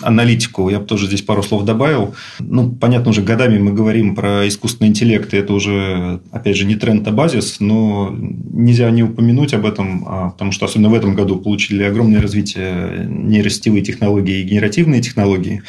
аналитику, 0.03 0.71
я 0.71 0.79
бы 0.81 0.87
тоже 0.87 1.07
здесь 1.07 1.23
пару 1.23 1.43
слов 1.43 1.65
добавил. 1.65 2.15
Ну, 2.39 2.71
понятно, 2.71 3.11
уже 3.11 3.23
годами 3.23 3.59
мы 3.59 3.73
говорим 3.73 4.15
про 4.15 4.49
искусственный 4.49 4.89
интеллект, 4.89 5.33
и 5.35 5.37
это 5.37 5.53
уже, 5.53 6.21
опять 6.31 6.57
же, 6.57 6.65
не 6.65 6.77
тренд, 6.77 7.07
а 7.07 7.13
базис, 7.13 7.61
но 7.61 8.15
нельзя 8.19 8.91
не 8.91 9.03
упомянуть 9.03 9.53
об 9.53 9.67
этом, 9.67 10.05
а, 10.07 10.31
потому 10.31 10.53
что 10.53 10.67
особенно 10.67 10.89
в 10.89 10.95
этом 10.95 11.15
году 11.15 11.37
получили 11.37 11.83
огромное 11.83 12.23
развитие 12.23 13.07
нейросетевые 13.07 13.83
технологии 13.83 14.41
и 14.41 14.45
генеративные 14.45 15.03
технологии. 15.03 15.63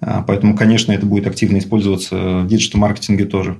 А, 0.00 0.22
поэтому, 0.26 0.56
конечно, 0.56 0.92
это 0.92 1.06
будет 1.06 1.26
активно 1.26 1.58
использоваться 1.58 2.16
в 2.40 2.46
диджитал-маркетинге 2.46 3.26
тоже. 3.26 3.58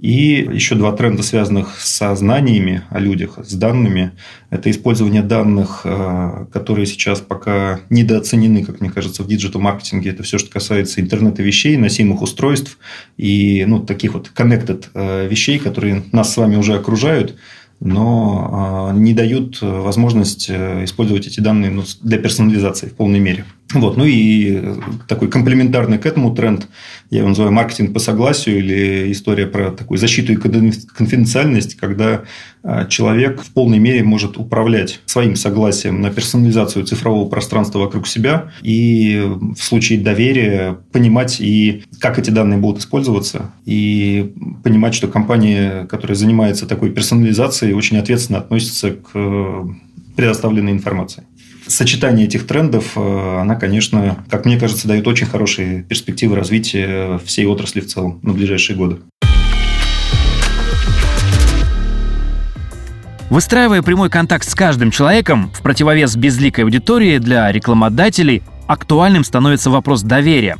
И 0.00 0.48
еще 0.52 0.76
два 0.76 0.92
тренда, 0.92 1.22
связанных 1.22 1.80
со 1.80 2.14
знаниями 2.14 2.82
о 2.90 3.00
людях, 3.00 3.38
с 3.42 3.52
данными. 3.54 4.12
Это 4.50 4.70
использование 4.70 5.22
данных, 5.22 5.82
а, 5.84 6.46
которые 6.52 6.86
сейчас 6.86 7.20
пока 7.20 7.80
недооценены, 7.90 8.64
как 8.64 8.80
мне 8.80 8.90
кажется, 8.90 9.22
в 9.22 9.26
диджитал-маркетинге. 9.26 10.10
Это 10.10 10.22
все, 10.22 10.38
что 10.38 10.50
касается 10.50 11.00
интернета 11.00 11.42
вещей, 11.42 11.76
носимых 11.76 12.22
устройств 12.22 12.78
и 13.16 13.64
ну, 13.66 13.80
таких 13.80 14.14
вот 14.14 14.30
connected 14.36 14.84
а, 14.94 15.26
вещей, 15.26 15.58
которые 15.58 16.04
нас 16.12 16.32
с 16.32 16.36
вами 16.36 16.56
уже 16.56 16.74
окружают 16.74 17.36
но 17.80 18.90
не 18.92 19.14
дают 19.14 19.62
возможность 19.62 20.50
э, 20.50 20.82
использовать 20.82 21.28
эти 21.28 21.38
данные 21.38 21.70
ну, 21.70 21.84
для 22.02 22.18
персонализации 22.18 22.86
в 22.86 22.94
полной 22.94 23.20
мере. 23.20 23.44
Вот. 23.74 23.98
Ну 23.98 24.04
и 24.06 24.62
такой 25.08 25.28
комплементарный 25.28 25.98
к 25.98 26.06
этому 26.06 26.34
тренд, 26.34 26.68
я 27.10 27.18
его 27.18 27.28
называю 27.28 27.52
маркетинг 27.52 27.92
по 27.92 27.98
согласию 27.98 28.58
или 28.58 29.12
история 29.12 29.46
про 29.46 29.70
такую 29.72 29.98
защиту 29.98 30.32
и 30.32 30.36
конфиденциальность, 30.36 31.74
когда 31.74 32.22
а, 32.62 32.86
человек 32.86 33.42
в 33.42 33.50
полной 33.52 33.78
мере 33.78 34.02
может 34.02 34.38
управлять 34.38 35.00
своим 35.04 35.36
согласием 35.36 36.00
на 36.00 36.10
персонализацию 36.10 36.86
цифрового 36.86 37.28
пространства 37.28 37.80
вокруг 37.80 38.06
себя 38.06 38.52
и 38.62 39.22
в 39.54 39.62
случае 39.62 40.00
доверия 40.00 40.78
понимать 40.90 41.38
и 41.38 41.84
как 42.00 42.18
эти 42.18 42.30
данные 42.30 42.58
будут 42.58 42.80
использоваться 42.80 43.52
и 43.66 44.32
понимать, 44.64 44.94
что 44.94 45.08
компания, 45.08 45.86
которая 45.86 46.16
занимается 46.16 46.66
такой 46.66 46.90
персонализацией, 46.90 47.74
очень 47.74 47.98
ответственно 47.98 48.38
относится 48.38 48.92
к 48.92 49.68
предоставленной 50.16 50.72
информации 50.72 51.24
сочетание 51.68 52.26
этих 52.26 52.46
трендов, 52.46 52.92
э, 52.96 53.38
она, 53.40 53.54
конечно, 53.56 54.24
как 54.30 54.44
мне 54.44 54.58
кажется, 54.58 54.88
дает 54.88 55.06
очень 55.06 55.26
хорошие 55.26 55.82
перспективы 55.82 56.36
развития 56.36 57.18
всей 57.24 57.46
отрасли 57.46 57.80
в 57.80 57.86
целом 57.86 58.20
на 58.22 58.32
ближайшие 58.32 58.76
годы. 58.76 58.98
Выстраивая 63.30 63.82
прямой 63.82 64.08
контакт 64.08 64.48
с 64.48 64.54
каждым 64.54 64.90
человеком, 64.90 65.50
в 65.52 65.62
противовес 65.62 66.16
безликой 66.16 66.64
аудитории 66.64 67.18
для 67.18 67.52
рекламодателей 67.52 68.42
актуальным 68.66 69.22
становится 69.22 69.70
вопрос 69.70 70.02
доверия. 70.02 70.56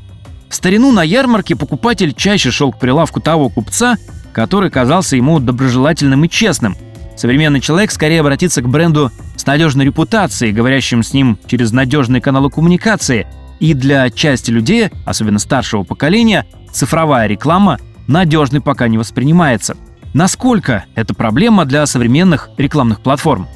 В 0.50 0.54
старину 0.54 0.92
на 0.92 1.02
ярмарке 1.02 1.56
покупатель 1.56 2.12
чаще 2.14 2.50
шел 2.50 2.72
к 2.72 2.78
прилавку 2.78 3.20
того 3.20 3.48
купца, 3.48 3.96
который 4.32 4.70
казался 4.70 5.16
ему 5.16 5.40
доброжелательным 5.40 6.24
и 6.24 6.28
честным– 6.28 6.76
Современный 7.18 7.60
человек 7.60 7.90
скорее 7.90 8.20
обратится 8.20 8.62
к 8.62 8.68
бренду 8.68 9.10
надежной 9.48 9.86
репутацией, 9.86 10.52
говорящим 10.52 11.02
с 11.02 11.14
ним 11.14 11.38
через 11.46 11.72
надежные 11.72 12.20
каналы 12.20 12.50
коммуникации. 12.50 13.26
И 13.60 13.72
для 13.72 14.10
части 14.10 14.50
людей, 14.50 14.90
особенно 15.06 15.38
старшего 15.38 15.84
поколения, 15.84 16.44
цифровая 16.70 17.26
реклама 17.26 17.78
надежной 18.08 18.60
пока 18.60 18.88
не 18.88 18.98
воспринимается. 18.98 19.76
Насколько 20.12 20.84
это 20.94 21.14
проблема 21.14 21.64
для 21.64 21.86
современных 21.86 22.50
рекламных 22.58 23.00
платформ? 23.00 23.48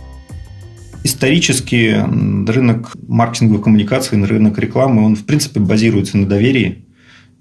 Исторически 1.04 2.02
рынок 2.50 2.92
маркетинговых 3.06 3.64
коммуникаций, 3.64 4.24
рынок 4.24 4.58
рекламы, 4.58 5.04
он 5.04 5.14
в 5.14 5.26
принципе 5.26 5.60
базируется 5.60 6.16
на 6.16 6.26
доверии. 6.26 6.86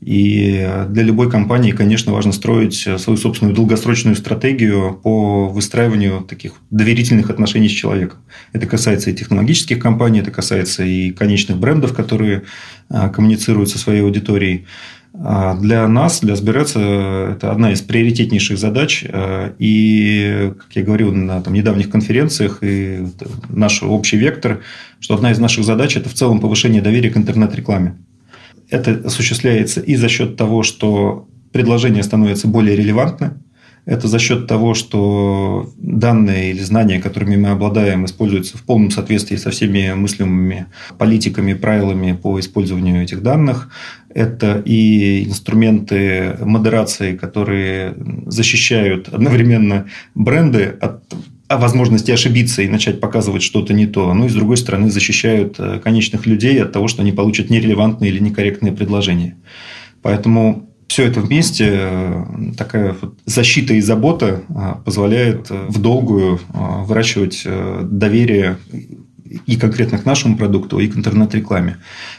И 0.01 0.67
для 0.89 1.03
любой 1.03 1.29
компании, 1.29 1.72
конечно, 1.72 2.12
важно 2.12 2.31
строить 2.31 2.88
свою 2.98 3.17
собственную 3.17 3.55
долгосрочную 3.55 4.15
стратегию 4.15 5.00
по 5.01 5.48
выстраиванию 5.48 6.22
таких 6.22 6.53
доверительных 6.72 7.29
отношений 7.29 7.70
с 7.70 7.74
человеком. 7.74 8.20
Это 8.51 8.65
касается 8.65 9.12
и 9.12 9.13
технологических 9.13 9.77
компаний, 9.77 10.22
это 10.22 10.31
касается 10.31 10.84
и 10.84 11.12
конечных 11.12 11.60
брендов, 11.60 11.93
которые 11.93 12.43
а, 12.89 13.10
коммуницируют 13.10 13.70
со 13.70 13.77
своей 13.77 14.01
аудиторией. 14.01 14.65
А 15.13 15.55
для 15.55 15.88
нас, 15.88 16.22
для 16.22 16.36
Сберец, 16.36 16.72
это 16.72 17.51
одна 17.51 17.72
из 17.72 17.81
приоритетнейших 17.81 18.58
задач. 18.58 19.05
А, 19.08 19.53
и, 19.60 20.51
как 20.58 20.75
я 20.75 20.81
говорил 20.81 21.13
на 21.13 21.41
там, 21.41 21.53
недавних 21.53 21.91
конференциях, 21.91 22.60
и 22.62 23.05
наш 23.50 23.84
общий 23.84 24.17
вектор, 24.17 24.62
что 25.00 25.13
одна 25.13 25.31
из 25.31 25.38
наших 25.38 25.63
задач– 25.63 25.96
это 25.98 26.10
в 26.10 26.15
целом 26.15 26.39
повышение 26.39 26.81
доверия 26.81 27.12
к 27.12 27.17
интернет-рекламе. 27.17 27.98
Это 28.72 29.01
осуществляется 29.06 29.82
и 29.82 29.96
за 29.96 30.08
счет 30.10 30.38
того, 30.38 30.63
что 30.63 31.28
предложения 31.51 32.04
становятся 32.04 32.48
более 32.48 32.75
релевантны. 32.75 33.34
Это 33.86 34.08
за 34.08 34.20
счет 34.20 34.48
того, 34.48 34.75
что 34.75 35.72
данные 35.78 36.51
или 36.51 36.62
знания, 36.62 37.01
которыми 37.01 37.36
мы 37.36 37.50
обладаем, 37.50 38.06
используются 38.06 38.58
в 38.58 38.62
полном 38.62 38.92
соответствии 38.92 39.38
со 39.38 39.50
всеми 39.50 39.92
мыслимыми 39.94 40.68
политиками, 41.00 41.54
правилами 41.54 42.13
по 42.13 42.40
использованию 42.40 43.04
этих 43.04 43.24
данных. 43.24 43.70
Это 44.13 44.62
и 44.63 45.25
инструменты 45.25 46.38
модерации, 46.40 47.18
которые 47.18 47.96
защищают 48.28 49.10
одновременно 49.10 49.88
бренды 50.13 50.78
от 50.80 51.04
возможности 51.58 52.12
ошибиться 52.12 52.62
и 52.62 52.67
начать 52.67 53.00
показывать 53.00 53.43
что-то 53.43 53.74
не 53.74 53.86
то. 53.86 54.13
Ну 54.13 54.25
и, 54.25 54.29
с 54.29 54.34
другой 54.34 54.58
стороны, 54.58 54.89
защищают 54.89 55.55
э, 55.60 55.79
конечных 55.84 56.25
людей 56.25 56.62
от 56.62 56.72
того, 56.72 56.88
что 56.88 57.01
они 57.01 57.12
получат 57.12 57.50
нерелевантные 57.50 58.12
или 58.12 58.20
некорректные 58.20 58.74
предложения. 58.74 59.38
Поэтому 60.01 60.70
все 60.88 61.03
это 61.03 61.22
вместе, 61.22 61.70
э, 61.72 62.24
такая 62.58 62.96
защита 63.25 63.74
и 63.74 63.81
забота 63.81 64.43
э, 64.50 64.75
позволяет 64.84 65.50
в 65.50 65.79
долгую 65.79 66.39
выращивать 66.53 67.46
доверие 67.84 68.58
и 69.45 69.55
конкретно 69.55 69.97
к 69.97 70.05
нашему 70.05 70.38
продукту, 70.38 70.79
и 70.79 70.88
к 70.88 70.95
интернет-рекламе. 70.95 71.77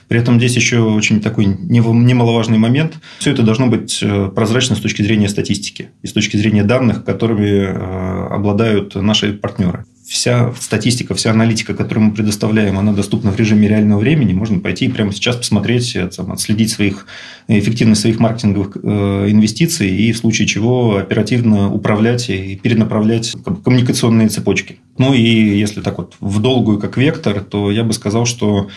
При 0.09 0.19
этом 0.19 0.38
здесь 0.38 0.57
еще 0.57 0.81
очень 0.81 1.21
такой 1.21 1.47
немаловажный 1.47 2.59
момент. 2.59 2.95
Все 3.19 3.33
это 3.33 3.42
должно 3.42 3.66
быть 3.66 4.00
э, 4.02 4.31
прозрачно 4.35 4.76
с 4.76 4.81
точки 4.81 5.02
зрения 5.02 5.28
статистики 5.28 5.90
и 6.02 6.07
с 6.07 6.12
точки 6.12 6.37
зрения 6.37 6.64
данных, 6.64 7.04
которыми 7.04 7.49
э, 7.49 8.26
обладают 8.31 8.95
наши 8.95 9.33
партнеры. 9.33 9.85
Вся 10.12 10.52
статистика, 10.61 11.14
вся 11.14 11.31
аналитика, 11.31 11.73
которую 11.73 12.04
мы 12.09 12.12
предоставляем, 12.12 12.78
она 12.78 12.92
доступна 12.92 13.31
в 13.31 13.37
режиме 13.37 13.66
реального 13.66 13.99
времени. 13.99 14.35
Можно 14.35 14.61
пойти 14.61 14.85
и 14.85 14.88
прямо 14.90 15.11
сейчас 15.11 15.37
посмотреть, 15.37 15.97
э, 15.97 16.11
отследить 16.28 16.71
своих, 16.71 17.07
эффективность 17.49 18.02
своих 18.02 18.21
маркетинговых 18.21 18.76
инвестиций 18.76 19.88
и 19.88 20.12
в 20.12 20.19
случае 20.19 20.47
чего 20.47 20.97
оперативно 20.97 21.73
управлять 21.73 22.28
и 22.28 22.57
перенаправлять 22.57 23.35
коммуникационные 23.64 24.28
цепочки. 24.28 24.81
Ну 24.99 25.14
и 25.14 25.23
если 25.59 25.81
так 25.81 25.97
вот 25.97 26.14
в 26.21 26.40
долгую 26.40 26.78
как 26.78 26.99
вектор, 26.99 27.40
то 27.40 27.71
я 27.71 27.83
бы 27.83 27.95
сказал, 27.95 28.26
что 28.26 28.69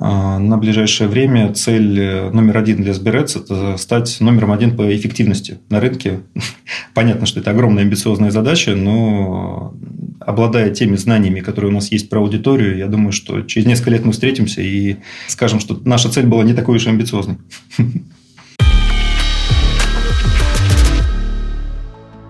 а, 0.00 0.38
на 0.38 0.58
ближайшее 0.58 1.08
время 1.08 1.52
цель 1.54 1.98
э, 1.98 2.30
номер 2.30 2.58
один 2.58 2.82
для 2.82 2.94
Сберец– 2.94 3.36
это 3.36 3.76
стать 3.76 4.18
номером 4.20 4.52
один 4.52 4.76
по 4.76 4.94
эффективности 4.94 5.58
на 5.70 5.80
рынке. 5.80 6.20
Понятно, 6.94 7.26
что 7.26 7.40
это 7.40 7.50
огромная 7.50 7.82
амбициозная 7.82 8.30
задача, 8.30 8.76
но 8.76 9.74
обладая 10.28 10.68
теми 10.68 10.96
знаниями, 10.96 11.40
которые 11.40 11.70
у 11.70 11.74
нас 11.74 11.90
есть 11.90 12.10
про 12.10 12.20
аудиторию, 12.20 12.76
я 12.76 12.86
думаю, 12.86 13.12
что 13.12 13.40
через 13.40 13.66
несколько 13.66 13.90
лет 13.90 14.04
мы 14.04 14.12
встретимся 14.12 14.60
и 14.60 14.96
скажем, 15.26 15.58
что 15.58 15.80
наша 15.86 16.10
цель 16.10 16.26
была 16.26 16.44
не 16.44 16.52
такой 16.52 16.76
уж 16.76 16.86
и 16.86 16.90
амбициозной. 16.90 17.38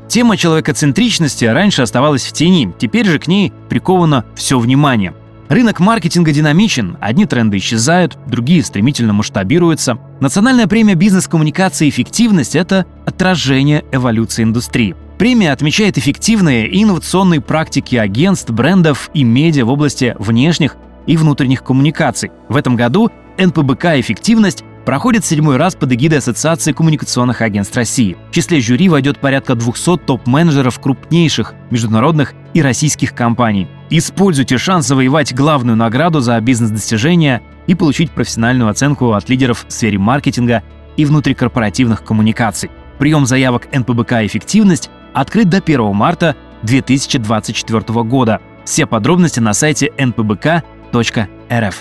Тема 0.09 0.37
человекоцентричности 0.37 1.45
раньше 1.45 1.83
оставалась 1.83 2.25
в 2.25 2.33
тени, 2.33 2.73
теперь 2.79 3.05
же 3.05 3.19
к 3.19 3.27
ней 3.27 3.53
приковано 3.69 4.25
все 4.37 4.61
внимание. 4.61 5.13
Рынок 5.49 5.81
маркетинга 5.81 6.31
динамичен, 6.31 6.99
одни 7.01 7.27
тренды 7.27 7.57
исчезают, 7.57 8.17
другие 8.29 8.63
стремительно 8.63 9.13
масштабируются. 9.13 9.99
Национальная 10.21 10.69
премия 10.69 10.95
бизнес-коммуникации 10.95 11.89
«Эффективность»— 11.89 12.55
это 12.57 12.87
отражение 13.07 13.85
эволюции 13.91 14.45
индустрии. 14.45 14.95
Премия 15.19 15.51
отмечает 15.51 15.99
эффективные 15.99 16.69
и 16.69 16.85
инновационные 16.85 17.41
практики 17.41 17.97
агентств, 17.97 18.51
брендов 18.51 19.11
и 19.15 19.25
медиа 19.25 19.65
в 19.65 19.71
области 19.71 20.15
внешних 20.21 20.77
и 21.09 21.17
внутренних 21.17 21.65
коммуникаций. 21.65 22.31
В 22.49 22.55
этом 22.55 22.77
году 22.77 23.11
НПБК 23.37 23.99
«Эффективность» 23.99 24.63
проходит 24.87 25.25
седьмой 25.25 25.57
раз 25.57 25.75
под 25.75 25.93
эгидой 25.93 26.21
Ассоциации 26.21 26.71
коммуникационных 26.71 27.43
агентств 27.43 27.77
России. 27.77 28.17
В 28.31 28.33
числе 28.33 28.61
жюри 28.61 28.89
войдет 28.89 29.19
порядка 29.19 29.57
200 29.57 29.99
топ-менеджеров 30.07 30.79
крупнейших 30.79 31.53
международных 31.73 32.35
и 32.55 32.63
российских 32.63 33.13
компаний. 33.13 33.67
Используйте 33.91 34.57
шанс 34.57 34.87
завоевать 34.87 35.35
главную 35.35 35.77
награду 35.77 36.21
за 36.21 36.41
бизнес-достижения 36.41 37.43
и 37.67 37.75
получить 37.75 38.13
профессиональную 38.13 38.71
оценку 38.71 39.15
от 39.15 39.29
лидеров 39.29 39.67
в 39.67 39.73
сфере 39.73 39.99
маркетинга 39.99 40.63
и 40.97 41.05
внутрикорпоративных 41.05 42.05
коммуникаций. 42.05 42.71
Прием 42.99 43.27
заявок 43.27 43.69
НПБК 43.73 44.25
«Эффективность» 44.25 44.91
открыт 45.15 45.49
до 45.49 45.59
1 45.59 45.95
марта 45.95 46.37
2024 46.63 48.03
года. 48.05 48.41
Все 48.65 48.87
подробности 48.87 49.41
на 49.41 49.55
сайте 49.55 49.91
npbk.rf. 49.97 51.75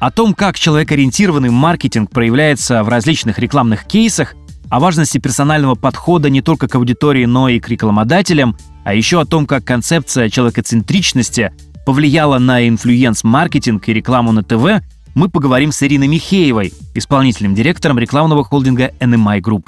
О 0.00 0.10
том, 0.12 0.32
как 0.32 0.56
человекоориентированный 0.56 1.50
маркетинг 1.50 2.10
проявляется 2.10 2.84
в 2.84 2.88
различных 2.88 3.38
рекламных 3.40 3.84
кейсах, 3.84 4.34
о 4.70 4.80
важности 4.80 5.18
персонального 5.18 5.74
подхода 5.74 6.30
не 6.30 6.40
только 6.40 6.68
к 6.68 6.74
аудитории, 6.76 7.24
но 7.24 7.48
и 7.48 7.58
к 7.58 7.68
рекламодателям, 7.68 8.56
а 8.84 8.94
еще 8.94 9.20
о 9.20 9.24
том, 9.24 9.46
как 9.46 9.64
концепция 9.64 10.28
человекоцентричности 10.28 11.52
повлияла 11.84 12.38
на 12.38 12.68
инфлюенс-маркетинг 12.68 13.88
и 13.88 13.92
рекламу 13.94 14.32
на 14.32 14.42
ТВ, 14.42 14.82
мы 15.18 15.28
поговорим 15.28 15.72
с 15.72 15.82
Ириной 15.82 16.06
Михеевой, 16.06 16.72
исполнительным 16.94 17.52
директором 17.52 17.98
рекламного 17.98 18.44
холдинга 18.44 18.92
NMI 19.00 19.40
Group. 19.40 19.64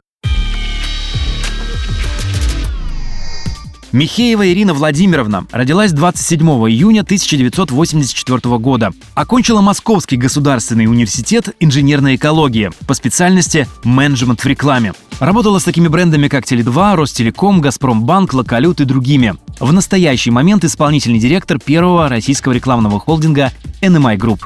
Михеева 3.90 4.48
Ирина 4.48 4.74
Владимировна 4.74 5.46
родилась 5.50 5.90
27 5.90 6.46
июня 6.46 7.00
1984 7.00 8.58
года. 8.58 8.92
Окончила 9.14 9.60
Московский 9.60 10.16
государственный 10.16 10.86
университет 10.86 11.56
инженерной 11.58 12.14
экологии 12.14 12.70
по 12.86 12.94
специальности 12.94 13.66
менеджмент 13.82 14.44
в 14.44 14.46
рекламе. 14.46 14.92
Работала 15.18 15.58
с 15.58 15.64
такими 15.64 15.88
брендами, 15.88 16.28
как 16.28 16.44
Теле2, 16.44 16.94
Ростелеком, 16.94 17.60
Газпромбанк, 17.60 18.34
Локалют 18.34 18.80
и 18.80 18.84
другими. 18.84 19.34
В 19.58 19.72
настоящий 19.72 20.30
момент 20.30 20.64
исполнительный 20.64 21.18
директор 21.18 21.58
первого 21.58 22.08
российского 22.08 22.52
рекламного 22.52 23.00
холдинга 23.00 23.50
NMI 23.82 24.16
Group. 24.16 24.42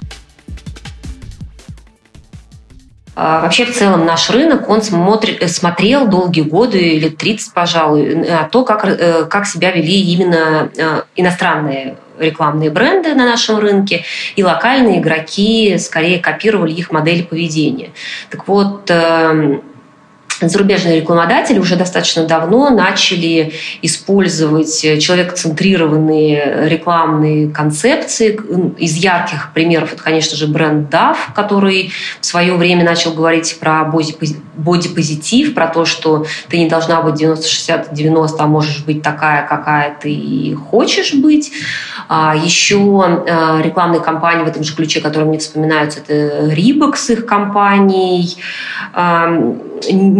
А, 3.16 3.40
вообще, 3.40 3.64
в 3.64 3.72
целом, 3.72 4.04
наш 4.06 4.30
рынок, 4.30 4.68
он 4.68 4.82
смотрит, 4.82 5.42
э, 5.42 5.48
смотрел 5.48 6.08
долгие 6.08 6.42
годы, 6.42 6.98
лет 6.98 7.16
30, 7.16 7.54
пожалуй, 7.54 8.14
на 8.16 8.44
то, 8.44 8.64
как, 8.64 8.84
э, 8.84 9.24
как 9.24 9.46
себя 9.46 9.70
вели 9.70 10.00
именно 10.00 10.70
э, 10.76 11.02
иностранные 11.14 11.96
рекламные 12.18 12.70
бренды 12.70 13.14
на 13.14 13.26
нашем 13.26 13.58
рынке, 13.58 14.04
и 14.36 14.44
локальные 14.44 15.00
игроки 15.00 15.78
скорее 15.78 16.18
копировали 16.20 16.72
их 16.72 16.90
модель 16.92 17.24
поведения. 17.24 17.90
Так 18.30 18.46
вот, 18.46 18.88
эм, 18.88 19.62
зарубежные 20.40 21.00
рекламодатели 21.00 21.58
уже 21.58 21.76
достаточно 21.76 22.24
давно 22.26 22.70
начали 22.70 23.52
использовать 23.82 24.80
человек-центрированные 24.80 26.68
рекламные 26.68 27.50
концепции. 27.50 28.38
Из 28.78 28.94
ярких 28.96 29.52
примеров 29.52 29.92
это, 29.92 30.02
конечно 30.02 30.36
же, 30.36 30.46
бренд 30.46 30.92
DAF, 30.92 31.16
который 31.34 31.92
в 32.20 32.26
свое 32.26 32.54
время 32.54 32.84
начал 32.84 33.12
говорить 33.12 33.58
про 33.58 33.84
бодипозитив, 33.84 35.54
про 35.54 35.68
то, 35.68 35.84
что 35.84 36.26
ты 36.48 36.58
не 36.58 36.68
должна 36.68 37.02
быть 37.02 37.20
90-60-90, 37.20 38.36
а 38.38 38.46
можешь 38.46 38.84
быть 38.84 39.02
такая, 39.02 39.46
какая 39.46 39.96
ты 40.00 40.56
хочешь 40.70 41.14
быть. 41.14 41.52
А 42.08 42.34
еще 42.36 43.22
э, 43.26 43.62
рекламные 43.62 44.00
кампании 44.00 44.44
в 44.44 44.48
этом 44.48 44.62
же 44.64 44.74
ключе, 44.74 45.00
которые 45.00 45.28
мне 45.28 45.38
вспоминаются, 45.38 46.00
это 46.00 46.52
Reebok 46.52 46.96
с 46.96 47.10
их 47.10 47.26
компанией 47.26 48.36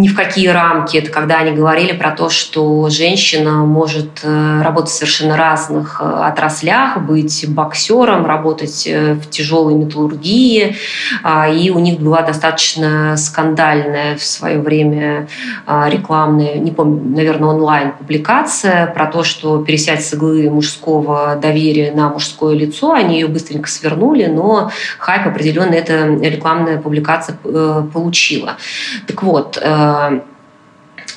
ни 0.04 0.08
в 0.08 0.14
какие 0.14 0.48
рамки. 0.48 0.98
Это 0.98 1.10
когда 1.10 1.38
они 1.38 1.52
говорили 1.52 1.92
про 1.92 2.10
то, 2.10 2.28
что 2.28 2.90
женщина 2.90 3.64
может 3.64 4.20
э, 4.22 4.60
работать 4.62 4.90
в 4.90 4.94
совершенно 4.94 5.34
разных 5.34 5.98
э, 5.98 6.04
отраслях, 6.04 6.98
быть 7.00 7.46
боксером, 7.48 8.26
работать 8.26 8.86
э, 8.86 9.14
в 9.14 9.30
тяжелой 9.30 9.72
металлургии. 9.74 10.76
А, 11.22 11.48
и 11.48 11.70
у 11.70 11.78
них 11.78 12.00
была 12.00 12.20
достаточно 12.20 13.16
скандальная 13.16 14.18
в 14.18 14.22
свое 14.22 14.58
время 14.58 15.26
а, 15.66 15.88
рекламная, 15.88 16.56
не 16.56 16.70
помню, 16.70 17.16
наверное, 17.16 17.48
онлайн-публикация 17.48 18.88
про 18.88 19.06
то, 19.06 19.24
что 19.24 19.64
пересядь 19.64 20.04
с 20.04 20.12
иглы 20.12 20.50
мужского 20.50 21.36
доверия 21.40 21.92
на 21.92 22.10
мужское 22.10 22.54
лицо. 22.54 22.92
Они 22.92 23.14
ее 23.14 23.28
быстренько 23.28 23.70
свернули, 23.70 24.26
но 24.26 24.70
хайп 24.98 25.28
определенно 25.28 25.72
эта 25.72 26.08
рекламная 26.08 26.76
публикация 26.76 27.38
получила. 27.38 28.58
Так 29.06 29.22
вот, 29.22 29.58
то 29.94 30.22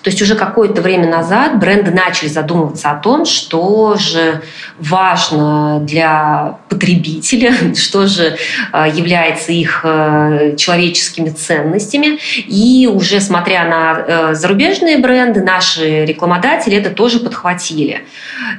То 0.08 0.10
есть 0.10 0.22
уже 0.22 0.36
какое-то 0.36 0.82
время 0.82 1.10
назад 1.10 1.60
бренды 1.60 1.92
начали 1.92 2.30
задумываться 2.30 2.92
о 2.92 2.96
том, 2.96 3.26
что 3.26 3.96
же 3.98 4.42
важно 4.80 5.82
для 5.82 6.60
потребителя, 6.70 7.54
что 7.76 8.08
же 8.08 8.38
э, 8.72 8.86
является 8.94 9.52
их 9.52 9.82
э, 9.84 10.56
человеческими 10.56 11.30
ценностями. 11.30 12.20
И 12.48 12.90
уже 12.90 13.20
смотря 13.20 13.66
на 13.66 14.34
зарубежные 14.34 14.98
бренды, 14.98 15.42
наши 15.42 16.06
рекламодатели 16.06 16.78
это 16.78 16.92
тоже 16.92 17.20
подхватили. 17.20 18.04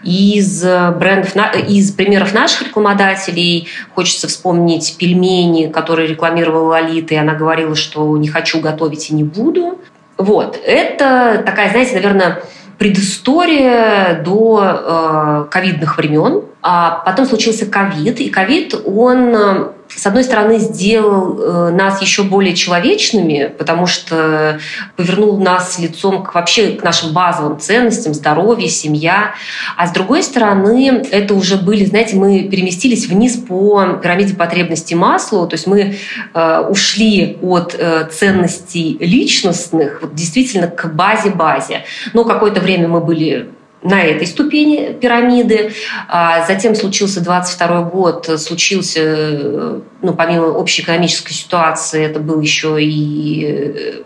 Из 0.03 0.63
брендов, 0.63 1.35
из 1.67 1.93
примеров 1.93 2.35
наших 2.35 2.69
рекламодателей 2.69 3.69
хочется 3.95 4.29
вспомнить 4.29 4.97
пельмени, 4.99 5.69
которые 5.69 6.09
рекламировала 6.09 6.69
Лолита, 6.73 7.15
и 7.15 7.17
она 7.17 7.35
говорила, 7.35 7.75
что 7.75 8.17
не 8.19 8.29
хочу 8.29 8.61
готовить 8.61 9.11
и 9.11 9.15
не 9.15 9.25
буду. 9.25 9.79
Вот. 10.19 10.61
Это 10.65 11.43
такая, 11.47 11.71
знаете, 11.71 11.95
наверное, 11.95 12.43
предыстория 12.77 14.21
до 14.23 14.63
э, 14.63 15.51
ковидных 15.51 15.97
времен. 15.97 16.43
А 16.61 17.03
потом 17.05 17.25
случился 17.25 17.67
ковид, 17.67 18.21
и 18.21 18.29
ковид, 18.29 18.75
он 18.85 19.35
э, 19.35 19.69
с 19.95 20.07
одной 20.07 20.25
стороны, 20.25 20.59
сделал 20.59 21.41
э, 21.41 21.71
нас 21.71 22.01
еще 22.03 22.23
более 22.23 22.55
человечными, 22.55 23.53
потому 23.59 23.87
что 23.87 24.61
повернул 24.97 25.39
нас 25.39 25.79
лицом 25.79 26.23
к 26.23 26.35
вообще 26.35 26.73
к 26.73 26.83
нашим 26.83 27.13
базовым 27.13 27.59
ценностям, 27.59 28.15
здоровье, 28.15 28.69
семья. 28.69 29.35
А 29.77 29.87
с 29.87 29.93
другой 29.93 30.23
стороны, 30.23 31.03
это 31.11 31.35
уже 31.35 31.57
были, 31.57 31.85
знаете, 31.85 32.17
мы 32.17 32.49
переместились 32.49 33.07
вниз 33.07 33.37
по 33.37 33.99
пирамиде 34.03 34.35
потребностей 34.35 34.95
Маслоу, 34.95 35.47
то 35.47 35.55
есть 35.55 35.67
мы 35.67 35.97
э, 36.35 36.61
ушли 36.69 37.39
от 37.43 37.75
э, 37.79 38.09
ценностей 38.11 38.97
личностных 39.01 40.03
вот, 40.03 40.15
действительно 40.15 40.69
к 40.69 40.95
базе-базе. 40.95 41.85
Но 42.13 42.25
какое-то 42.25 42.61
время 42.61 42.89
мы 42.89 43.01
были 43.01 43.49
на 43.83 44.03
этой 44.03 44.27
ступени 44.27 44.93
пирамиды. 44.93 45.73
А 46.09 46.47
затем 46.47 46.75
случился 46.75 47.23
22 47.23 47.83
год, 47.83 48.31
случился, 48.41 49.81
ну, 50.03 50.15
помимо 50.15 50.47
общей 50.47 50.83
экономической 50.83 51.33
ситуации, 51.33 52.05
это 52.05 52.21
был 52.21 52.41
еще 52.41 52.83
и 52.83 53.45
э, 53.45 54.03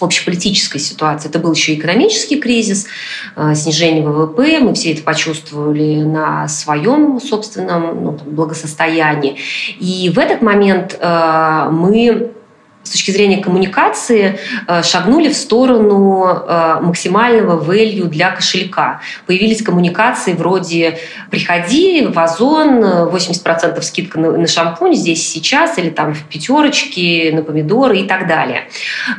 общеполитической 0.00 0.78
ситуации. 0.78 1.28
Это 1.28 1.38
был 1.38 1.52
еще 1.52 1.72
и 1.72 1.78
экономический 1.78 2.38
кризис, 2.38 2.86
э, 3.36 3.54
снижение 3.54 4.06
ВВП. 4.06 4.58
Мы 4.60 4.74
все 4.74 4.92
это 4.92 5.02
почувствовали 5.02 6.02
на 6.02 6.48
своем 6.48 7.20
собственном 7.20 8.04
ну, 8.04 8.12
благосостоянии. 8.12 9.36
И 9.78 10.10
в 10.14 10.18
этот 10.18 10.42
момент 10.42 10.96
э, 11.00 11.68
мы 11.70 12.32
с 12.84 12.90
точки 12.90 13.10
зрения 13.10 13.38
коммуникации 13.38 14.38
э, 14.68 14.82
шагнули 14.82 15.30
в 15.30 15.36
сторону 15.36 16.26
э, 16.26 16.78
максимального 16.82 17.62
value 17.62 18.04
для 18.04 18.30
кошелька. 18.30 19.00
Появились 19.26 19.62
коммуникации 19.62 20.34
вроде 20.34 20.98
«приходи 21.30 22.06
в 22.06 22.18
Озон, 22.18 22.84
80% 22.84 23.80
скидка 23.82 24.20
на 24.20 24.46
шампунь 24.46 24.94
здесь 24.94 25.26
сейчас» 25.26 25.78
или 25.78 25.88
там 25.88 26.14
в 26.14 26.24
пятерочке 26.24 27.30
на 27.32 27.42
помидоры 27.42 28.00
и 28.00 28.04
так 28.04 28.28
далее. 28.28 28.68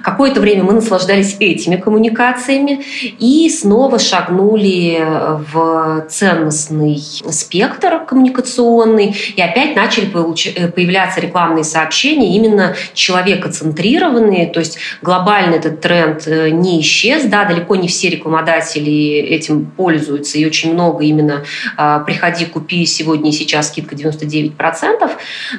Какое-то 0.03 0.39
время 0.39 0.63
мы 0.63 0.73
наслаждались 0.73 1.35
этими 1.39 1.75
коммуникациями 1.75 2.83
и 3.19 3.49
снова 3.49 3.97
шагнули 3.99 5.03
в 5.51 6.05
ценностный 6.07 6.97
спектр 6.97 8.05
коммуникационный 8.05 9.15
и 9.35 9.41
опять 9.41 9.75
начали 9.75 10.07
э, 10.07 10.67
появляться 10.67 11.19
рекламные 11.19 11.63
сообщения 11.63 12.35
именно 12.35 12.75
человека 12.93 13.49
центрированные, 13.55 14.47
то 14.47 14.59
есть 14.59 14.77
глобально 15.01 15.55
этот 15.55 15.81
тренд 15.81 16.27
э, 16.27 16.49
не 16.49 16.81
исчез, 16.81 17.25
да, 17.25 17.45
далеко 17.45 17.75
не 17.75 17.87
все 17.87 18.09
рекламодатели 18.09 18.91
этим 18.91 19.65
пользуются, 19.65 20.37
и 20.37 20.45
очень 20.45 20.73
много 20.73 21.03
именно 21.03 21.43
а, 21.77 21.99
«приходи, 21.99 22.45
купи 22.45 22.85
сегодня 22.85 23.29
и 23.29 23.33
сейчас 23.33 23.69
скидка 23.69 23.95
99%», 23.95 24.53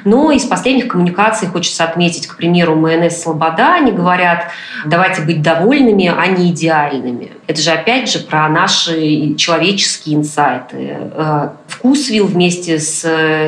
но 0.05 0.31
из 0.31 0.45
последних 0.45 0.87
коммуникаций 0.87 1.47
хочется 1.47 1.83
отметить, 1.83 2.27
к 2.27 2.37
примеру, 2.37 2.75
майонез 2.75 3.21
«Слобода», 3.21 3.75
они 3.75 3.91
говорят, 3.91 4.51
давайте 4.85 5.21
быть 5.21 5.41
довольными, 5.41 6.13
а 6.15 6.27
не 6.27 6.51
идеальными. 6.51 7.31
Это 7.47 7.61
же 7.61 7.71
опять 7.71 8.11
же 8.11 8.19
про 8.19 8.47
наши 8.49 9.35
человеческие 9.35 10.15
инсайты. 10.15 10.97
Э, 11.13 11.49
Вкусвилл 11.67 12.27
вместе 12.27 12.79
с 12.79 13.01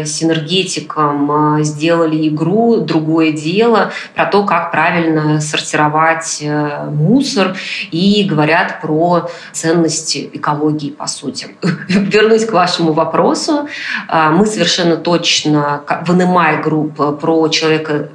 Синергетиком 0.06 1.60
э, 1.60 1.64
сделали 1.64 2.28
игру 2.30 2.78
«Другое 2.78 3.32
дело» 3.32 3.92
про 4.16 4.26
то, 4.26 4.39
как 4.46 4.72
правильно 4.72 5.42
сортировать 5.42 6.40
э, 6.42 6.86
мусор 6.90 7.56
и 7.92 8.24
говорят 8.30 8.82
про 8.82 9.30
ценности 9.52 10.30
экологии, 10.34 10.90
по 10.90 11.08
сути. 11.08 11.48
Вернусь 11.88 12.46
к 12.46 12.52
вашему 12.52 12.94
вопросу. 12.94 13.68
Мы 14.10 14.46
совершенно 14.46 14.96
точно 14.96 15.84
в 16.06 16.12
NMI 16.12 16.64
Group 16.64 17.18
про 17.18 17.48
человека 17.50 18.10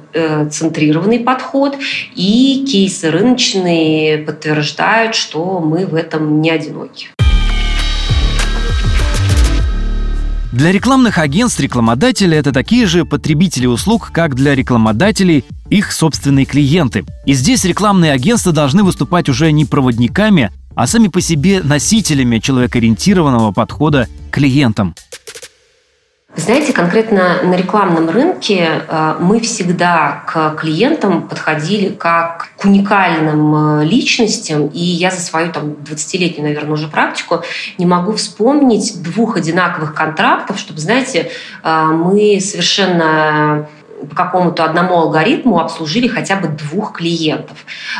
центрированный 0.49 1.19
подход, 1.19 1.75
и 2.15 2.65
кейсы 2.65 3.11
рыночные 3.11 4.19
подтверждают, 4.19 5.15
что 5.15 5.59
мы 5.59 5.85
в 5.85 5.95
этом 5.95 6.41
не 6.41 6.49
одиноки. 6.49 7.09
Для 10.55 10.71
рекламных 10.71 11.17
агентств 11.17 11.59
рекламодатели– 11.59 12.37
это 12.37 12.53
такие 12.53 12.85
же 12.85 13.03
потребители 13.03 13.65
услуг, 13.65 14.11
как 14.13 14.35
для 14.35 14.55
рекламодателей 14.55 15.43
их 15.69 15.91
собственные 15.91 16.45
клиенты. 16.45 17.03
И 17.25 17.33
здесь 17.33 17.65
рекламные 17.65 18.13
агентства 18.13 18.53
должны 18.53 18.81
выступать 18.83 19.27
уже 19.27 19.51
не 19.51 19.65
проводниками, 19.65 20.53
а 20.73 20.87
сами 20.87 21.09
по 21.09 21.19
себе 21.19 21.61
носителями 21.61 22.39
человекоориентированного 22.39 23.51
подхода 23.51 24.07
к 24.31 24.35
клиентам. 24.35 24.95
Знаете, 26.37 26.73
конкретно 26.73 27.41
на 27.43 27.55
рекламном 27.55 28.09
рынке 28.09 28.83
э, 28.87 29.15
мы 29.19 29.39
всегда 29.39 30.23
к 30.27 30.55
клиентам 30.59 31.29
подходили 31.29 31.89
как 31.89 32.49
к 32.57 32.65
уникальным 32.65 33.79
э, 33.79 33.85
личностям, 33.85 34.67
и 34.67 34.79
я 34.79 35.11
за 35.11 35.21
свою 35.21 35.51
там 35.53 35.77
20-летнюю, 35.83 36.43
наверное, 36.43 36.73
уже 36.73 36.89
практику 36.89 37.41
не 37.77 37.85
могу 37.85 38.11
вспомнить 38.13 39.01
двух 39.01 39.37
одинаковых 39.37 39.93
контрактов, 39.93 40.59
чтобы, 40.59 40.79
знаете, 40.81 41.31
э, 41.63 41.83
мы 41.85 42.39
совершенно 42.41 43.67
по 44.09 44.15
какому-то 44.15 44.63
одному 44.65 44.95
алгоритму 44.95 45.59
обслужили 45.59 46.07
хотя 46.07 46.35
бы 46.35 46.47
двух 46.47 46.93
клиентов. 46.93 47.57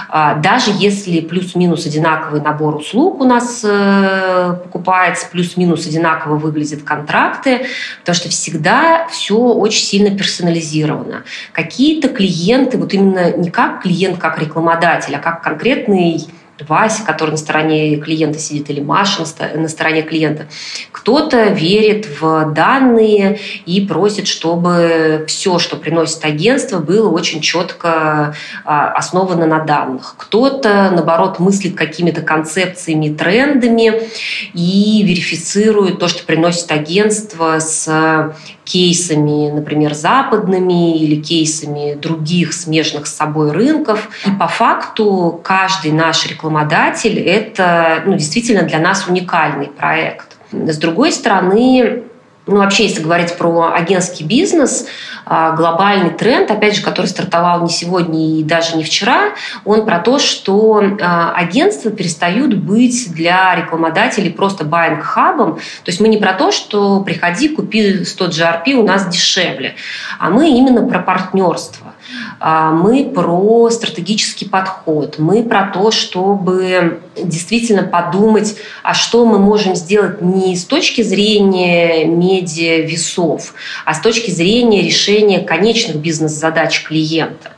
А, 0.09 0.35
даже 0.35 0.71
если 0.73 1.21
плюс-минус 1.21 1.85
одинаковый 1.85 2.41
набор 2.41 2.75
услуг 2.75 3.21
у 3.21 3.23
нас 3.23 3.61
э, 3.63 4.55
покупается, 4.63 5.27
плюс-минус 5.31 5.87
одинаково 5.87 6.35
выглядят 6.35 6.83
контракты, 6.83 7.65
потому 8.01 8.15
что 8.15 8.29
всегда 8.29 9.07
все 9.09 9.37
очень 9.37 9.83
сильно 9.83 10.15
персонализировано. 10.15 11.23
Какие-то 11.51 12.09
клиенты, 12.09 12.77
вот 12.77 12.93
именно 12.93 13.35
не 13.35 13.49
как 13.49 13.81
клиент, 13.81 14.17
как 14.17 14.39
рекламодатель, 14.39 15.15
а 15.15 15.19
как 15.19 15.41
конкретный 15.41 16.27
Вася, 16.67 17.03
который 17.03 17.31
на 17.31 17.37
стороне 17.37 17.97
клиента 17.97 18.39
сидит, 18.39 18.69
или 18.69 18.79
Маша 18.79 19.23
на 19.55 19.67
стороне 19.67 20.03
клиента. 20.03 20.47
Кто-то 20.91 21.47
верит 21.47 22.07
в 22.19 22.53
данные 22.53 23.39
и 23.65 23.81
просит, 23.85 24.27
чтобы 24.27 25.25
все, 25.27 25.59
что 25.59 25.75
приносит 25.75 26.23
агентство, 26.23 26.79
было 26.79 27.09
очень 27.09 27.41
четко 27.41 28.35
а, 28.63 28.91
основано 28.91 29.45
на 29.45 29.59
данных. 29.59 30.15
Кто-то, 30.17 30.91
наоборот, 30.91 31.39
мыслит 31.39 31.75
какими-то 31.75 32.21
концепциями, 32.21 33.09
трендами 33.13 34.09
и 34.53 35.03
верифицирует 35.03 35.99
то, 35.99 36.07
что 36.07 36.23
приносит 36.25 36.71
агентство 36.71 37.59
с 37.59 38.33
кейсами, 38.65 39.51
например, 39.51 39.93
западными 39.93 40.97
или 40.97 41.21
кейсами 41.21 41.93
других 41.93 42.53
смежных 42.53 43.07
с 43.07 43.15
собой 43.15 43.51
рынков. 43.51 44.09
И 44.25 44.31
по 44.31 44.47
факту 44.47 45.39
каждый 45.43 45.91
наш 45.91 46.25
рекламодатель– 46.45 47.19
это 47.27 48.03
ну, 48.05 48.13
действительно 48.13 48.63
для 48.63 48.79
нас 48.79 49.07
уникальный 49.07 49.67
проект. 49.67 50.37
С 50.51 50.77
другой 50.77 51.11
стороны, 51.11 52.03
ну, 52.45 52.57
вообще, 52.57 52.83
если 52.83 53.01
говорить 53.01 53.35
про 53.35 53.73
агентский 53.73 54.25
бизнес, 54.25 54.85
а, 55.25 55.53
глобальный 55.53 56.11
тренд, 56.11 56.51
опять 56.51 56.75
же, 56.75 56.83
который 56.83 57.07
стартовал 57.07 57.63
не 57.63 57.69
сегодня 57.69 58.39
и 58.39 58.43
даже 58.43 58.77
не 58.77 58.83
вчера, 58.83 59.31
он 59.65 59.85
про 59.85 59.99
то, 59.99 60.19
что 60.19 60.83
а, 61.01 61.33
агентства 61.35 61.89
перестают 61.89 62.53
быть 62.53 63.11
для 63.11 63.55
рекламодателей 63.55 64.31
просто 64.31 64.63
баинг-хабом. 64.63 65.55
То 65.55 65.89
есть 65.89 65.99
мы 65.99 66.07
не 66.07 66.17
про 66.17 66.33
то, 66.33 66.51
что 66.51 67.01
приходи, 67.01 67.49
купи 67.49 68.05
100 68.05 68.25
GRP, 68.27 68.73
у 68.73 68.83
нас 68.83 69.07
дешевле, 69.07 69.75
а 70.19 70.29
мы 70.29 70.49
именно 70.49 70.87
про 70.87 70.99
партнерство. 70.99 71.94
А, 72.39 72.71
мы 72.71 73.05
про 73.05 73.69
стратегический 73.69 74.45
подход, 74.45 75.17
мы 75.17 75.43
про 75.43 75.67
то, 75.67 75.91
чтобы 75.91 77.01
действительно 77.15 77.83
подумать, 77.83 78.55
а 78.83 78.93
что 78.93 79.25
мы 79.25 79.39
можем 79.39 79.75
сделать 79.75 80.21
не 80.21 80.55
с 80.55 80.65
точки 80.65 81.01
зрения 81.01 82.05
медиа 82.05 82.85
весов, 82.85 83.53
а 83.85 83.93
с 83.93 83.99
точки 83.99 84.31
зрения 84.31 84.81
решения 84.81 85.39
конечных 85.39 85.97
бизнес-задач 85.97 86.83
клиента. 86.83 87.51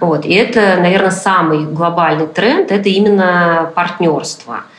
Вот. 0.00 0.26
И 0.26 0.32
это, 0.32 0.76
наверное, 0.80 1.10
самый 1.10 1.64
глобальный 1.64 2.26
тренд– 2.26 2.70
это 2.72 2.88
именно 2.88 3.70
партнерство– 3.74 4.64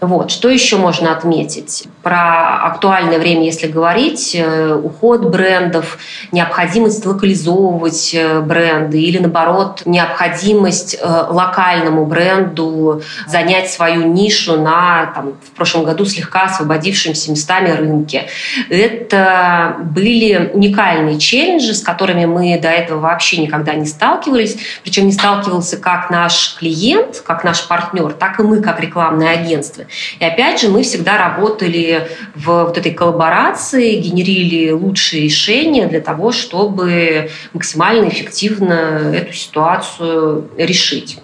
вот. 0.00 0.30
Что 0.30 0.48
еще 0.48 0.76
можно 0.76 1.12
отметить? 1.12 1.84
Про 2.02 2.66
актуальное 2.66 3.18
время, 3.18 3.44
если 3.44 3.66
говорить, 3.66 4.34
э, 4.34 4.74
уход 4.74 5.26
брендов, 5.26 5.98
необходимость 6.32 7.04
локализовывать 7.06 8.14
э, 8.14 8.40
бренды 8.40 9.00
или, 9.00 9.18
наоборот, 9.18 9.82
необходимость 9.86 10.98
э, 11.00 11.06
локальному 11.30 12.04
бренду 12.06 13.02
занять 13.26 13.70
свою 13.70 14.06
нишу 14.06 14.60
на, 14.60 15.12
там, 15.14 15.34
в 15.44 15.50
прошлом 15.56 15.84
году 15.84 16.04
слегка 16.04 16.44
освободившемся 16.44 17.30
местами 17.30 17.70
рынке. 17.70 18.26
Это 18.68 19.76
были 19.80 20.50
уникальные 20.52 21.18
челленджи, 21.18 21.74
с 21.74 21.82
которыми 21.82 22.26
мы 22.26 22.58
до 22.60 22.68
этого 22.68 23.00
вообще 23.00 23.38
никогда 23.38 23.74
не 23.74 23.86
сталкивались. 23.86 24.58
Причем 24.82 25.06
не 25.06 25.12
сталкивался 25.12 25.76
как 25.76 26.10
наш 26.10 26.56
клиент, 26.58 27.22
как 27.26 27.44
наш 27.44 27.66
партнер, 27.66 28.12
так 28.12 28.40
и 28.40 28.42
мы, 28.42 28.60
как 28.60 28.80
рекламное 28.80 29.32
агентство 29.32 29.69
агентстве. 29.70 29.86
И 30.18 30.24
опять 30.24 30.60
же, 30.60 30.68
мы 30.68 30.82
всегда 30.82 31.18
работали 31.18 32.08
в 32.34 32.64
вот 32.64 32.78
этой 32.78 32.92
коллаборации, 32.92 33.96
генерили 33.96 34.70
лучшие 34.70 35.24
решения 35.24 35.86
для 35.86 36.00
того, 36.00 36.32
чтобы 36.32 37.30
максимально 37.52 38.08
эффективно 38.08 39.12
эту 39.14 39.32
ситуацию 39.32 40.50
решить. 40.56 41.18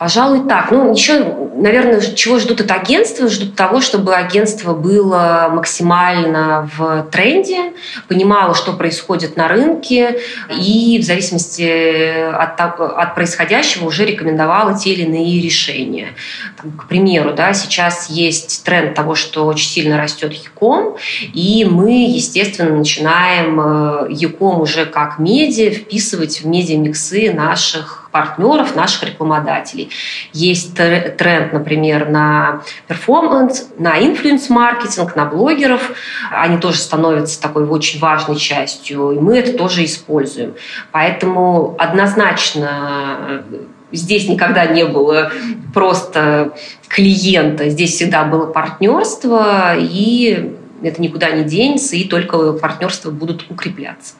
Пожалуй, 0.00 0.48
так. 0.48 0.70
Ну, 0.70 0.94
еще, 0.94 1.22
наверное, 1.56 2.00
чего 2.00 2.38
ждут 2.38 2.62
от 2.62 2.70
агентства? 2.70 3.28
Ждут 3.28 3.54
того, 3.54 3.82
чтобы 3.82 4.14
агентство 4.14 4.72
было 4.72 5.50
максимально 5.52 6.70
в 6.74 7.06
тренде, 7.10 7.74
понимало, 8.08 8.54
что 8.54 8.72
происходит 8.72 9.36
на 9.36 9.46
рынке, 9.46 10.18
и 10.58 10.98
в 10.98 11.04
зависимости 11.04 12.32
от, 12.32 12.58
от 12.58 13.14
происходящего 13.14 13.88
уже 13.88 14.06
рекомендовало 14.06 14.74
те 14.74 14.94
или 14.94 15.02
иные 15.02 15.42
решения. 15.42 16.14
Там, 16.56 16.72
к 16.72 16.88
примеру, 16.88 17.34
да, 17.34 17.52
сейчас 17.52 18.08
есть 18.08 18.64
тренд 18.64 18.94
того, 18.94 19.14
что 19.14 19.44
очень 19.44 19.68
сильно 19.68 19.98
растет 19.98 20.32
e-com, 20.32 20.96
и 21.34 21.68
мы, 21.70 22.06
естественно, 22.06 22.74
начинаем 22.74 24.08
e-com 24.08 24.62
уже 24.62 24.86
как 24.86 25.18
медиа 25.18 25.70
вписывать 25.70 26.40
в 26.40 26.46
медиамиксы 26.46 27.34
наших 27.34 27.99
партнеров, 28.10 28.74
наших 28.74 29.04
рекламодателей. 29.04 29.90
Есть 30.32 30.74
тренд, 30.74 31.52
например, 31.52 32.08
на 32.08 32.62
перформанс, 32.88 33.68
на 33.78 33.98
инфлюенс-маркетинг, 33.98 35.16
на 35.16 35.24
блогеров. 35.24 35.92
Они 36.30 36.58
тоже 36.58 36.78
становятся 36.78 37.40
такой 37.40 37.64
очень 37.66 38.00
важной 38.00 38.36
частью, 38.36 39.12
и 39.12 39.18
мы 39.18 39.38
это 39.38 39.56
тоже 39.56 39.84
используем. 39.84 40.54
Поэтому 40.92 41.74
однозначно 41.78 43.44
здесь 43.92 44.28
никогда 44.28 44.66
не 44.66 44.84
было 44.84 45.32
просто 45.74 46.52
клиента, 46.88 47.68
здесь 47.68 47.94
всегда 47.94 48.24
было 48.24 48.46
партнерство, 48.46 49.76
и 49.76 50.56
это 50.82 51.02
никуда 51.02 51.30
не 51.30 51.44
денется, 51.44 51.96
и 51.96 52.04
только 52.04 52.52
партнерства 52.54 53.10
будут 53.10 53.50
укрепляться. 53.50 54.14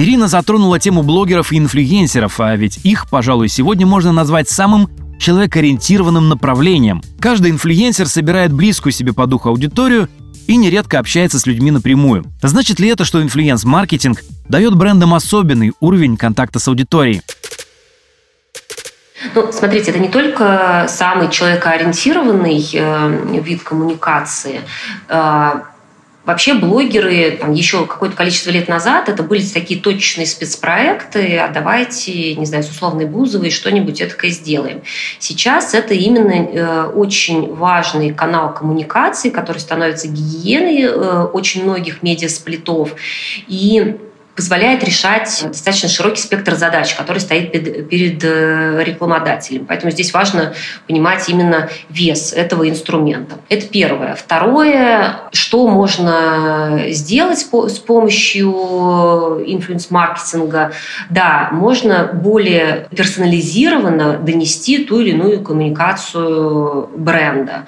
Ирина 0.00 0.28
затронула 0.28 0.78
тему 0.78 1.02
блогеров 1.02 1.52
и 1.52 1.58
инфлюенсеров, 1.58 2.40
а 2.40 2.56
ведь 2.56 2.80
их, 2.84 3.06
пожалуй, 3.10 3.48
сегодня 3.48 3.86
можно 3.86 4.12
назвать 4.12 4.48
самым 4.48 4.88
человекоориентированным 5.18 6.30
направлением. 6.30 7.02
Каждый 7.20 7.50
инфлюенсер 7.50 8.08
собирает 8.08 8.50
близкую 8.50 8.94
себе 8.94 9.12
по 9.12 9.26
духу 9.26 9.50
аудиторию 9.50 10.08
и 10.46 10.56
нередко 10.56 10.98
общается 10.98 11.38
с 11.38 11.44
людьми 11.44 11.70
напрямую. 11.70 12.24
Значит 12.40 12.80
ли 12.80 12.88
это, 12.88 13.04
что 13.04 13.20
инфлюенс-маркетинг 13.20 14.22
дает 14.48 14.74
брендам 14.74 15.12
особенный 15.12 15.72
уровень 15.80 16.16
контакта 16.16 16.60
с 16.60 16.68
аудиторией? 16.68 17.20
Ну, 19.34 19.52
смотрите, 19.52 19.90
это 19.90 20.00
не 20.00 20.08
только 20.08 20.86
самый 20.88 21.28
человекоориентированный 21.28 22.66
э, 22.72 23.40
вид 23.42 23.62
коммуникации. 23.62 24.62
Э, 25.10 25.60
Вообще 26.30 26.54
блогеры 26.54 27.38
там, 27.40 27.52
еще 27.52 27.86
какое-то 27.86 28.14
количество 28.14 28.50
лет 28.50 28.68
назад 28.68 29.08
это 29.08 29.24
были 29.24 29.42
такие 29.42 29.80
точечные 29.80 30.28
спецпроекты, 30.28 31.36
а 31.38 31.48
давайте, 31.48 32.36
не 32.36 32.46
знаю, 32.46 32.62
с 32.62 32.70
условной 32.70 33.06
Бузовой 33.06 33.50
что-нибудь 33.50 34.00
этакое 34.00 34.30
сделаем. 34.30 34.82
Сейчас 35.18 35.74
это 35.74 35.92
именно 35.92 36.30
э, 36.30 36.82
очень 36.84 37.52
важный 37.52 38.14
канал 38.14 38.54
коммуникации, 38.54 39.30
который 39.30 39.58
становится 39.58 40.06
гигиеной 40.06 40.82
э, 40.82 41.24
очень 41.32 41.64
многих 41.64 42.04
медиасплитов. 42.04 42.94
И 43.48 43.96
позволяет 44.40 44.82
решать 44.82 45.44
достаточно 45.48 45.90
широкий 45.90 46.22
спектр 46.22 46.54
задач, 46.54 46.94
который 46.94 47.18
стоит 47.18 47.52
перед 47.90 48.24
э, 48.24 48.82
рекламодателем. 48.82 49.66
Поэтому 49.66 49.90
здесь 49.90 50.14
важно 50.14 50.54
понимать 50.88 51.28
именно 51.28 51.68
вес 51.90 52.32
этого 52.32 52.66
инструмента. 52.66 53.34
Это 53.50 53.66
первое. 53.66 54.14
Второе, 54.14 55.18
что 55.34 55.68
можно 55.68 56.84
сделать 56.88 57.40
с 57.40 57.78
помощью 57.80 58.50
инфлюенс-маркетинга? 59.46 60.72
Да, 61.10 61.50
можно 61.52 62.08
более 62.10 62.88
персонализированно 62.96 64.20
донести 64.20 64.86
ту 64.86 65.00
или 65.00 65.10
иную 65.10 65.42
коммуникацию 65.42 66.88
бренда. 66.96 67.66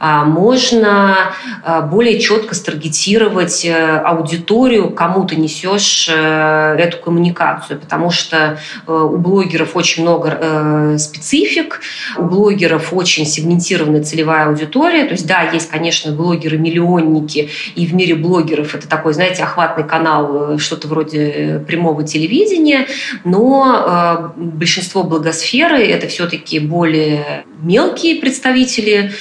А, 0.00 0.24
можно 0.24 1.18
а, 1.62 1.82
более 1.82 2.18
четко 2.18 2.54
старгетировать 2.54 3.62
э, 3.66 3.98
аудиторию, 3.98 4.88
кому 4.88 5.26
ты 5.26 5.36
несешь 5.36 6.12
Э, 6.13 6.13
эту 6.14 6.98
коммуникацию, 6.98 7.78
потому 7.78 8.10
что 8.10 8.58
э, 8.86 8.92
у 8.92 9.16
блогеров 9.16 9.76
очень 9.76 10.02
много 10.02 10.38
э, 10.40 10.98
специфик, 10.98 11.80
у 12.16 12.22
блогеров 12.22 12.92
очень 12.92 13.26
сегментированная 13.26 14.02
целевая 14.02 14.46
аудитория. 14.46 15.04
То 15.04 15.12
есть, 15.12 15.26
да, 15.26 15.42
есть, 15.42 15.70
конечно, 15.70 16.12
блогеры-миллионники, 16.12 17.50
и 17.74 17.86
в 17.86 17.94
мире 17.94 18.14
блогеров 18.14 18.74
это 18.74 18.88
такой, 18.88 19.14
знаете, 19.14 19.42
охватный 19.42 19.84
канал, 19.84 20.58
что-то 20.58 20.88
вроде 20.88 21.64
прямого 21.66 22.04
телевидения, 22.04 22.86
но 23.24 24.32
большинство 24.36 25.02
благосферы 25.04 25.78
это 25.78 26.06
все-таки 26.08 26.58
более 26.58 27.44
мелкие 27.62 28.20
представители 28.20 29.12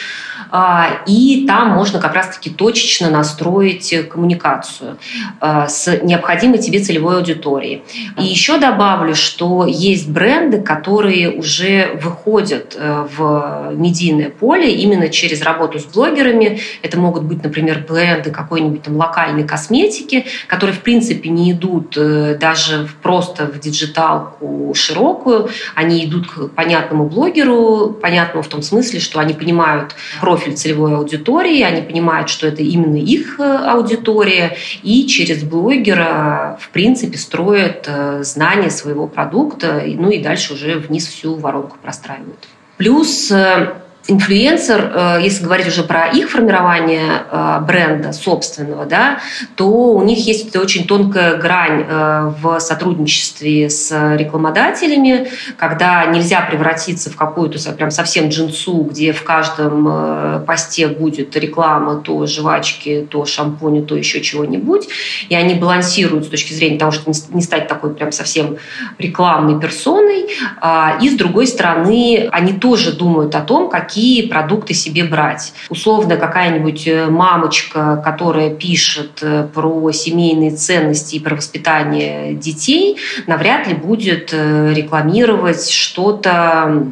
и 1.07 1.45
там 1.47 1.69
можно 1.69 1.99
как 1.99 2.13
раз-таки 2.13 2.51
точечно 2.51 3.09
настроить 3.09 4.07
коммуникацию 4.09 4.97
а, 5.39 5.67
с 5.67 5.99
необходимой 6.03 6.59
тебе 6.59 6.79
целевой 6.79 7.17
аудиторией. 7.17 7.83
И 8.19 8.23
еще 8.23 8.59
добавлю, 8.59 9.15
что 9.15 9.65
есть 9.65 10.09
бренды, 10.09 10.61
которые 10.61 11.31
уже 11.31 11.99
выходят 12.01 12.75
э, 12.77 13.07
в 13.17 13.71
медийное 13.73 14.29
поле 14.29 14.73
именно 14.75 15.09
через 15.09 15.41
работу 15.41 15.79
с 15.79 15.85
блогерами. 15.85 16.59
Это 16.83 16.99
могут 16.99 17.23
быть, 17.23 17.43
например, 17.43 17.83
бренды 17.87 18.29
какой-нибудь 18.29 18.83
там 18.83 18.97
локальной 18.97 19.45
косметики, 19.45 20.25
которые, 20.47 20.75
в 20.75 20.81
принципе, 20.81 21.29
не 21.29 21.51
идут 21.51 21.97
э, 21.97 22.37
даже 22.39 22.87
просто 23.01 23.47
в 23.47 23.59
диджиталку 23.59 24.71
широкую, 24.75 25.49
они 25.73 26.05
идут 26.05 26.27
к 26.29 26.49
понятному 26.49 27.09
блогеру, 27.09 27.97
понятному 27.99 28.43
в 28.43 28.47
том 28.47 28.61
смысле, 28.61 28.99
что 28.99 29.19
они 29.19 29.33
понимают 29.33 29.95
профиль 30.21 30.42
целевой 30.51 30.95
аудитории, 30.95 31.61
они 31.61 31.81
понимают, 31.81 32.29
что 32.29 32.47
это 32.47 32.61
именно 32.61 32.97
их 32.97 33.39
э, 33.39 33.43
аудитория, 33.43 34.57
и 34.83 35.07
через 35.07 35.43
блогера, 35.43 36.57
в 36.61 36.69
принципе, 36.69 37.17
строят 37.17 37.85
э, 37.87 38.23
знание 38.23 38.69
своего 38.69 39.07
продукта, 39.07 39.83
ну 39.85 40.09
и 40.09 40.21
дальше 40.21 40.53
уже 40.53 40.75
вниз 40.75 41.07
всю 41.07 41.35
воронку 41.35 41.77
простраивают. 41.81 42.47
Плюс 42.77 43.31
э, 43.31 43.73
инфлюенсер, 44.07 44.91
э, 44.93 45.19
если 45.23 45.43
говорить 45.43 45.67
уже 45.67 45.83
про 45.83 46.07
их 46.07 46.29
формирование 46.29 47.23
э, 47.31 47.59
бренда 47.61 48.11
собственного, 48.11 48.85
да, 48.85 49.19
то 49.55 49.93
у 49.93 50.03
них 50.03 50.25
есть 50.27 50.55
очень 50.55 50.85
тонкая 50.85 51.37
грань 51.37 51.85
э, 51.87 52.33
в 52.41 52.59
сотрудничестве 52.59 53.69
с 53.69 54.15
рекламодателями, 54.15 55.29
когда 55.57 56.05
нельзя 56.05 56.41
превратиться 56.41 57.09
в 57.09 57.15
какую-то 57.15 57.59
прям 57.73 57.91
совсем 57.91 58.29
джинсу, 58.29 58.87
где 58.89 59.13
в 59.13 59.23
каждом 59.23 60.43
посте 60.45 60.87
будет 60.87 61.35
реклама 61.37 61.95
то 61.95 62.25
жвачки, 62.25 63.07
то 63.09 63.25
шампуня, 63.25 63.83
то 63.83 63.95
еще 63.95 64.21
чего-нибудь, 64.21 64.87
и 65.29 65.35
они 65.35 65.55
балансируют 65.55 66.25
с 66.25 66.29
точки 66.29 66.53
зрения 66.53 66.77
того, 66.77 66.91
чтобы 66.91 67.15
не 67.29 67.41
стать 67.41 67.67
такой 67.67 67.93
прям 67.93 68.11
совсем 68.11 68.57
рекламной 68.97 69.59
персоной, 69.59 70.27
а, 70.59 70.97
и 71.01 71.09
с 71.09 71.13
другой 71.13 71.47
стороны, 71.47 72.27
они 72.31 72.53
тоже 72.53 72.91
думают 72.91 73.35
о 73.35 73.41
том, 73.41 73.69
какие 73.69 73.92
продукты 74.29 74.73
себе 74.73 75.03
брать. 75.03 75.53
Условно, 75.69 76.17
какая-нибудь 76.17 76.87
э, 76.87 77.07
мамочка, 77.07 78.01
которая 78.03 78.49
пишет 78.49 79.19
э, 79.21 79.47
про 79.53 79.91
семейные 79.91 80.51
ценности 80.51 81.15
и 81.15 81.19
про 81.19 81.35
воспитание 81.35 82.33
детей, 82.33 82.97
навряд 83.27 83.67
ли 83.67 83.73
будет 83.73 84.29
э, 84.33 84.73
рекламировать 84.73 85.69
что-то 85.69 86.87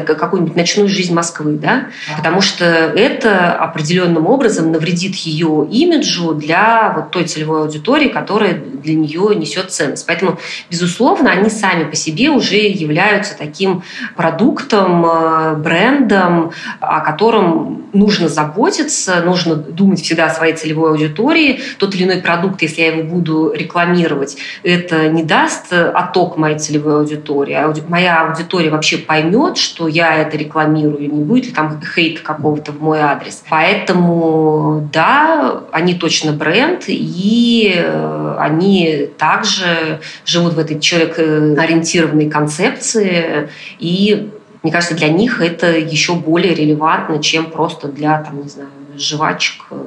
какую-нибудь 0.00 0.56
ночную 0.56 0.88
жизнь 0.88 1.14
Москвы, 1.14 1.52
да, 1.52 1.88
потому 2.16 2.40
что 2.40 2.64
это 2.64 3.52
определенным 3.52 4.26
образом 4.26 4.72
навредит 4.72 5.14
ее 5.16 5.66
имиджу 5.70 6.34
для 6.34 6.92
вот 6.94 7.10
той 7.10 7.24
целевой 7.24 7.62
аудитории, 7.62 8.08
которая 8.08 8.54
для 8.54 8.94
нее 8.94 9.34
несет 9.34 9.70
ценность. 9.70 10.06
Поэтому, 10.06 10.38
безусловно, 10.70 11.30
они 11.30 11.50
сами 11.50 11.84
по 11.84 11.96
себе 11.96 12.30
уже 12.30 12.56
являются 12.56 13.36
таким 13.36 13.82
продуктом, 14.16 15.06
э, 15.06 15.54
брендом, 15.56 16.52
о 16.80 17.00
котором 17.00 17.84
нужно 17.92 18.28
заботиться, 18.28 19.22
нужно 19.22 19.54
думать 19.54 20.02
всегда 20.02 20.26
о 20.26 20.30
своей 20.30 20.54
целевой 20.54 20.90
аудитории. 20.90 21.60
Тот 21.78 21.94
или 21.94 22.04
иной 22.04 22.18
продукт, 22.18 22.62
если 22.62 22.82
я 22.82 22.88
его 22.88 23.02
буду 23.02 23.52
рекламировать, 23.52 24.36
это 24.62 25.08
не 25.08 25.22
даст 25.22 25.72
отток 25.72 26.36
моей 26.36 26.58
целевой 26.58 26.96
аудитории. 26.98 27.56
Моя 27.88 28.26
аудитория 28.26 28.70
вообще 28.70 28.98
поймет, 28.98 29.56
что 29.56 29.83
что 29.84 29.88
я 29.88 30.16
это 30.16 30.36
рекламирую, 30.36 31.12
не 31.12 31.22
будет 31.22 31.46
ли 31.46 31.52
там 31.52 31.80
хейт 31.82 32.20
какого-то 32.20 32.72
в 32.72 32.82
мой 32.82 33.00
адрес. 33.00 33.42
Поэтому, 33.50 34.88
да, 34.92 35.62
они 35.72 35.94
точно 35.94 36.32
бренд, 36.32 36.84
и 36.88 37.74
э, 37.76 38.36
они 38.38 39.10
также 39.18 40.00
живут 40.24 40.54
в 40.54 40.58
этой 40.58 40.80
человек-ориентированной 40.80 42.30
концепции, 42.30 43.50
и 43.78 44.30
мне 44.62 44.72
кажется, 44.72 44.96
для 44.96 45.10
них 45.10 45.42
это 45.42 45.76
еще 45.76 46.14
более 46.14 46.54
релевантно, 46.54 47.22
чем 47.22 47.46
просто 47.50 47.88
для, 47.88 48.22
там, 48.22 48.42
не 48.42 48.48
знаю, 48.48 48.70
жвачек, 48.96 49.66
э, 49.70 49.84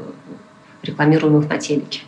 рекламируемых 0.84 1.50
на 1.50 1.58
телеке. 1.58 2.02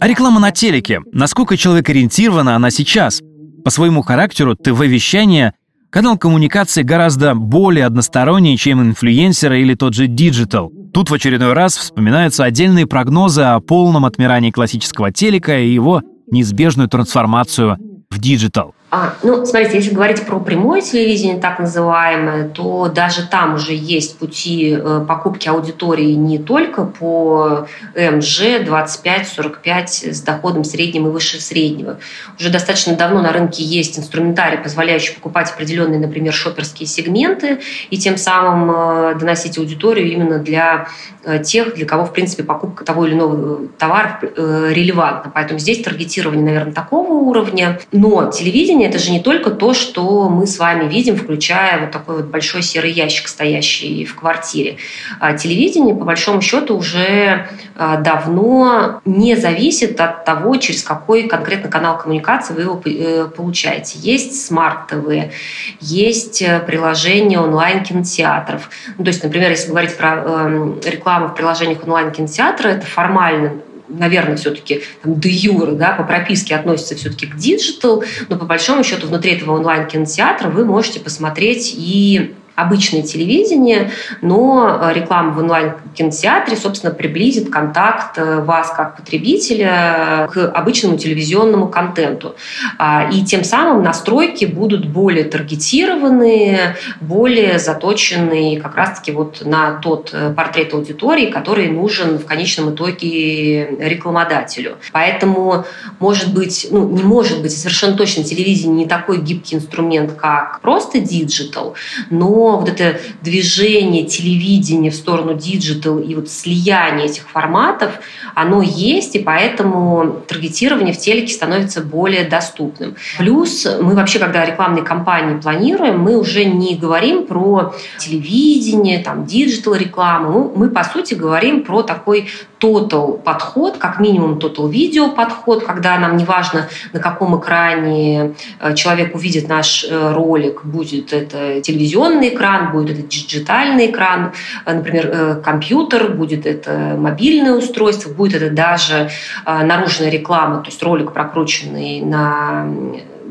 А 0.00 0.08
реклама 0.08 0.40
на 0.40 0.50
телеке, 0.50 1.00
насколько 1.12 1.56
человекоориентирована 1.56 2.56
она 2.56 2.70
сейчас? 2.70 3.20
По 3.64 3.70
своему 3.70 4.02
характеру 4.02 4.56
ТВ-вещание 4.56 5.52
Канал 5.92 6.16
коммуникации 6.16 6.82
гораздо 6.82 7.34
более 7.34 7.84
односторонний, 7.84 8.56
чем 8.56 8.80
инфлюенсеры 8.80 9.60
или 9.60 9.74
тот 9.74 9.92
же 9.92 10.06
диджитал. 10.06 10.72
Тут 10.94 11.10
в 11.10 11.14
очередной 11.14 11.52
раз 11.52 11.76
вспоминаются 11.76 12.44
отдельные 12.44 12.86
прогнозы 12.86 13.42
о 13.42 13.60
полном 13.60 14.06
отмирании 14.06 14.50
классического 14.50 15.12
телека 15.12 15.58
и 15.58 15.68
его 15.68 16.00
неизбежную 16.30 16.88
трансформацию 16.88 17.76
в 18.08 18.18
диджитал. 18.18 18.74
А, 18.94 19.14
ну, 19.22 19.46
смотрите, 19.46 19.78
если 19.78 19.94
говорить 19.94 20.26
про 20.26 20.38
прямое 20.38 20.82
телевидение, 20.82 21.38
так 21.38 21.58
называемое, 21.58 22.50
то 22.50 22.88
даже 22.94 23.26
там 23.26 23.54
уже 23.54 23.72
есть 23.72 24.18
пути 24.18 24.76
э, 24.78 25.04
покупки 25.08 25.48
аудитории 25.48 26.12
не 26.12 26.36
только 26.36 26.84
по 26.84 27.66
МЖ 27.96 28.60
25-45 28.60 30.12
с 30.12 30.20
доходом 30.20 30.64
средним 30.64 31.06
и 31.06 31.10
выше 31.10 31.40
среднего. 31.40 32.00
Уже 32.38 32.50
достаточно 32.50 32.94
давно 32.94 33.22
на 33.22 33.32
рынке 33.32 33.62
есть 33.62 33.98
инструментарий, 33.98 34.58
позволяющий 34.58 35.14
покупать 35.14 35.50
определенные, 35.50 35.98
например, 35.98 36.34
шоперские 36.34 36.86
сегменты 36.86 37.60
и 37.88 37.96
тем 37.96 38.18
самым 38.18 38.70
э, 38.70 39.14
доносить 39.18 39.56
аудиторию 39.56 40.12
именно 40.12 40.38
для 40.38 40.88
э, 41.24 41.42
тех, 41.42 41.76
для 41.76 41.86
кого, 41.86 42.04
в 42.04 42.12
принципе, 42.12 42.42
покупка 42.42 42.84
того 42.84 43.06
или 43.06 43.14
иного 43.14 43.68
товара 43.78 44.20
релевантна. 44.20 45.32
Поэтому 45.34 45.58
здесь 45.58 45.82
таргетирование, 45.82 46.44
наверное, 46.44 46.74
такого 46.74 47.14
уровня. 47.14 47.80
Но 47.90 48.30
телевидение 48.30 48.81
телевидение– 48.82 48.88
это 48.90 48.98
же 48.98 49.10
не 49.10 49.20
только 49.20 49.50
то, 49.50 49.74
что 49.74 50.28
мы 50.28 50.46
с 50.46 50.58
вами 50.58 50.88
видим, 50.88 51.16
включая 51.16 51.80
вот 51.80 51.90
такой 51.90 52.16
вот 52.16 52.26
большой 52.26 52.62
серый 52.62 52.92
ящик, 52.92 53.28
стоящий 53.28 54.04
в 54.04 54.14
квартире. 54.14 54.76
А 55.20 55.34
телевидение, 55.34 55.94
по 55.94 56.04
большому 56.04 56.40
счету, 56.40 56.76
уже 56.76 57.48
а, 57.76 57.96
давно 57.96 59.00
не 59.04 59.36
зависит 59.36 60.00
от 60.00 60.24
того, 60.24 60.56
через 60.56 60.82
какой 60.82 61.28
конкретно 61.28 61.70
канал 61.70 61.98
коммуникации 61.98 62.54
вы 62.54 62.62
его 62.62 62.82
э, 62.84 63.28
получаете. 63.36 63.98
Есть 63.98 64.46
смарт-ТВ, 64.46 65.32
есть 65.80 66.42
э, 66.42 66.60
приложение 66.60 67.40
онлайн-кинотеатров. 67.40 68.68
Ну, 68.98 69.04
то 69.04 69.08
есть, 69.08 69.22
например, 69.22 69.50
если 69.50 69.70
говорить 69.70 69.96
про 69.96 70.22
э, 70.24 70.74
рекламу 70.84 71.28
в 71.28 71.34
приложениях 71.34 71.82
онлайн-кинотеатра, 71.84 72.68
это 72.68 72.86
формально 72.86 73.52
наверное, 73.98 74.36
все-таки 74.36 74.82
там, 75.02 75.18
де-юре, 75.18 75.72
да, 75.72 75.92
по 75.92 76.04
прописке 76.04 76.54
относится 76.54 76.96
все-таки 76.96 77.26
к 77.26 77.36
диджитал, 77.36 78.04
но 78.28 78.36
по 78.36 78.44
большому 78.44 78.84
счету 78.84 79.06
внутри 79.06 79.32
этого 79.32 79.56
онлайн-кинотеатра 79.56 80.48
вы 80.48 80.64
можете 80.64 81.00
посмотреть 81.00 81.74
и 81.76 82.34
обычное 82.54 83.02
телевидение, 83.02 83.90
но 84.20 84.78
э, 84.80 84.92
реклама 84.94 85.32
в 85.32 85.38
онлайн-кинотеатре, 85.38 86.56
собственно, 86.56 86.92
приблизит 86.92 87.50
контакт 87.50 88.18
э, 88.18 88.40
вас 88.40 88.72
как 88.76 88.96
потребителя 88.96 90.28
к 90.32 90.50
обычному 90.50 90.98
телевизионному 90.98 91.68
контенту. 91.68 92.34
А, 92.78 93.08
и 93.10 93.24
тем 93.24 93.44
самым 93.44 93.82
настройки 93.82 94.44
будут 94.44 94.86
более 94.86 95.24
таргетированные, 95.24 96.76
более 97.00 97.58
заточенные 97.58 98.60
как 98.60 98.76
раз-таки 98.76 99.12
вот 99.12 99.42
на 99.46 99.78
тот 99.80 100.10
э, 100.12 100.32
портрет 100.36 100.74
аудитории, 100.74 101.30
который 101.30 101.68
нужен 101.68 102.18
в 102.18 102.26
конечном 102.26 102.74
итоге 102.74 103.76
рекламодателю. 103.78 104.76
Поэтому, 104.92 105.64
может 105.98 106.34
быть, 106.34 106.68
ну, 106.70 106.86
не 106.88 107.02
может 107.02 107.40
быть, 107.40 107.56
совершенно 107.56 107.96
точно 107.96 108.24
телевидение 108.24 108.84
не 108.84 108.86
такой 108.86 109.20
гибкий 109.20 109.56
инструмент, 109.56 110.12
как 110.12 110.60
просто 110.60 111.00
диджитал, 111.00 111.74
но 112.10 112.41
вот 112.50 112.68
это 112.68 113.00
движение 113.22 114.04
телевидения 114.04 114.90
в 114.90 114.94
сторону 114.94 115.34
диджитал 115.34 115.98
и 115.98 116.14
вот 116.14 116.28
слияние 116.28 117.06
этих 117.06 117.28
форматов, 117.28 118.00
оно 118.34 118.62
есть, 118.62 119.14
и 119.16 119.18
поэтому 119.18 120.22
таргетирование 120.26 120.94
в 120.94 120.98
телеке 120.98 121.32
становится 121.32 121.80
более 121.80 122.24
доступным. 122.24 122.96
Плюс 123.18 123.66
мы 123.80 123.94
вообще, 123.94 124.18
когда 124.18 124.44
рекламные 124.44 124.84
кампании 124.84 125.40
планируем, 125.40 126.00
мы 126.00 126.16
уже 126.16 126.44
не 126.44 126.76
говорим 126.76 127.26
про 127.26 127.74
телевидение, 127.98 128.98
там, 128.98 129.26
диджитал 129.26 129.74
рекламу, 129.74 130.52
мы, 130.54 130.70
по 130.70 130.84
сути, 130.84 131.14
говорим 131.14 131.64
про 131.64 131.82
такой 131.82 132.28
total 132.62 133.14
подход, 133.14 133.78
как 133.78 133.98
минимум 133.98 134.38
total 134.38 134.68
video 134.68 135.08
подход, 135.08 135.64
когда 135.64 135.98
нам 135.98 136.16
не 136.16 136.24
важно, 136.24 136.68
на 136.92 137.00
каком 137.00 137.36
экране 137.40 138.34
э, 138.60 138.74
человек 138.76 139.16
увидит 139.16 139.48
наш 139.48 139.84
э, 139.84 140.12
ролик, 140.12 140.64
будет 140.64 141.12
это 141.12 141.60
телевизионный 141.60 142.28
экран, 142.28 142.70
будет 142.70 142.96
это 142.96 143.02
диджитальный 143.02 143.90
экран, 143.90 144.30
э, 144.64 144.74
например, 144.74 145.40
компьютер, 145.44 146.12
будет 146.12 146.46
это 146.46 146.94
мобильное 146.96 147.54
устройство, 147.54 148.10
будет 148.10 148.40
это 148.40 148.54
даже 148.54 149.10
наружная 149.44 150.08
реклама, 150.08 150.58
то 150.58 150.70
есть 150.70 150.80
ролик, 150.84 151.12
прокрученный 151.12 152.00
на 152.00 152.68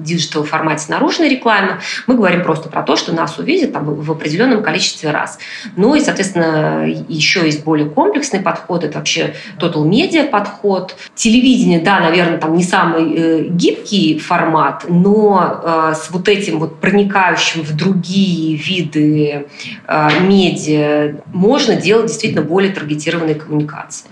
диджитал 0.04 0.44
формате 0.44 0.86
наружной 0.90 1.30
рекламы, 1.30 1.80
мы 2.08 2.16
говорим 2.16 2.44
просто 2.44 2.70
про 2.70 2.84
то, 2.84 2.96
что 2.96 3.14
нас 3.14 3.38
увидят 3.38 3.74
там, 3.74 3.86
в 3.86 4.12
определенном 4.12 4.64
количестве 4.64 5.12
раз. 5.12 5.40
Ну 5.76 5.96
и, 5.96 6.00
соответственно, 6.00 6.86
еще 7.08 7.46
есть 7.46 7.64
более 7.64 7.90
комплексный 7.90 8.40
подход, 8.40 8.84
это 8.84 8.98
вообще 8.98 9.36
total 9.60 9.88
media 9.88 10.28
подход. 10.28 10.96
Телевидение, 11.16 11.80
да, 11.80 12.00
наверное, 12.00 12.38
там 12.38 12.56
не 12.56 12.64
самый 12.64 13.14
э, 13.16 13.44
гибкий 13.50 14.18
формат, 14.20 14.86
но 14.88 15.62
э, 15.64 15.94
с 15.96 16.10
вот 16.12 16.28
этим 16.28 16.60
вот 16.60 16.80
проникающим 16.80 17.62
в 17.64 17.76
другие 17.76 18.56
виды 18.56 19.48
э, 19.88 20.10
медиа 20.22 21.16
можно 21.28 21.76
делать 21.76 22.08
действительно 22.08 22.42
более 22.42 22.72
таргетированные 22.72 23.36
коммуникации. 23.36 24.08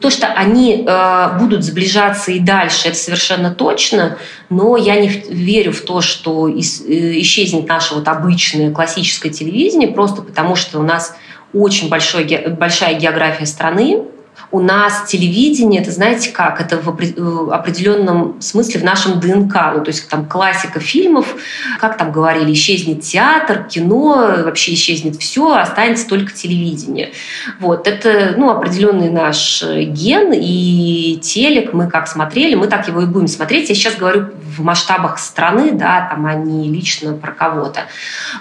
То, 0.00 0.08
что 0.08 0.28
они 0.28 0.84
э, 0.86 1.38
будут 1.38 1.62
сближаться 1.62 2.32
и 2.32 2.38
дальше, 2.38 2.88
это 2.88 2.96
совершенно 2.96 3.50
точно, 3.50 4.16
но 4.48 4.78
я 4.78 4.98
не 4.98 5.08
верю 5.08 5.72
в 5.72 5.82
то, 5.82 6.00
что 6.00 6.48
ис, 6.48 6.80
э, 6.80 7.20
исчезнет 7.20 7.68
наше 7.68 7.94
вот 7.94 8.08
обычное 8.08 8.70
классическое 8.70 9.30
телевидение, 9.30 9.88
просто 9.88 10.22
потому 10.22 10.56
что 10.56 10.78
у 10.78 10.82
нас 10.82 11.14
очень 11.52 11.90
большой, 11.90 12.24
большая 12.48 12.94
география 12.94 13.44
страны, 13.44 14.04
у 14.52 14.60
нас 14.60 15.04
телевидение, 15.06 15.80
это 15.80 15.92
знаете 15.92 16.30
как, 16.30 16.60
это 16.60 16.76
в 16.76 16.88
э, 17.00 17.52
определенном 17.52 18.40
смысле 18.40 18.80
в 18.80 18.84
нашем 18.84 19.20
ДНК, 19.20 19.54
ну, 19.76 19.84
то 19.84 19.88
есть 19.88 20.08
там 20.08 20.26
классика 20.26 20.80
фильмов, 20.80 21.36
как 21.78 21.96
там 21.96 22.10
говорили, 22.10 22.52
исчезнет 22.52 23.02
театр, 23.02 23.64
кино, 23.64 24.42
вообще 24.44 24.74
исчезнет 24.74 25.16
все, 25.16 25.54
останется 25.54 26.08
только 26.08 26.32
телевидение. 26.32 27.12
Вот, 27.60 27.86
это 27.86 28.34
ну, 28.36 28.50
определенный 28.50 29.10
наш 29.10 29.62
ген, 29.62 30.32
и 30.34 31.20
телек 31.22 31.72
мы 31.72 31.88
как 31.88 32.08
смотрели, 32.08 32.56
мы 32.56 32.66
так 32.66 32.88
его 32.88 33.02
и 33.02 33.06
будем 33.06 33.28
смотреть. 33.28 33.68
Я 33.68 33.74
сейчас 33.76 33.96
говорю 33.96 34.30
в 34.56 34.62
масштабах 34.62 35.18
страны, 35.18 35.72
да, 35.72 36.08
там, 36.10 36.26
а 36.26 36.34
лично 36.34 37.14
про 37.14 37.32
кого-то. 37.32 37.82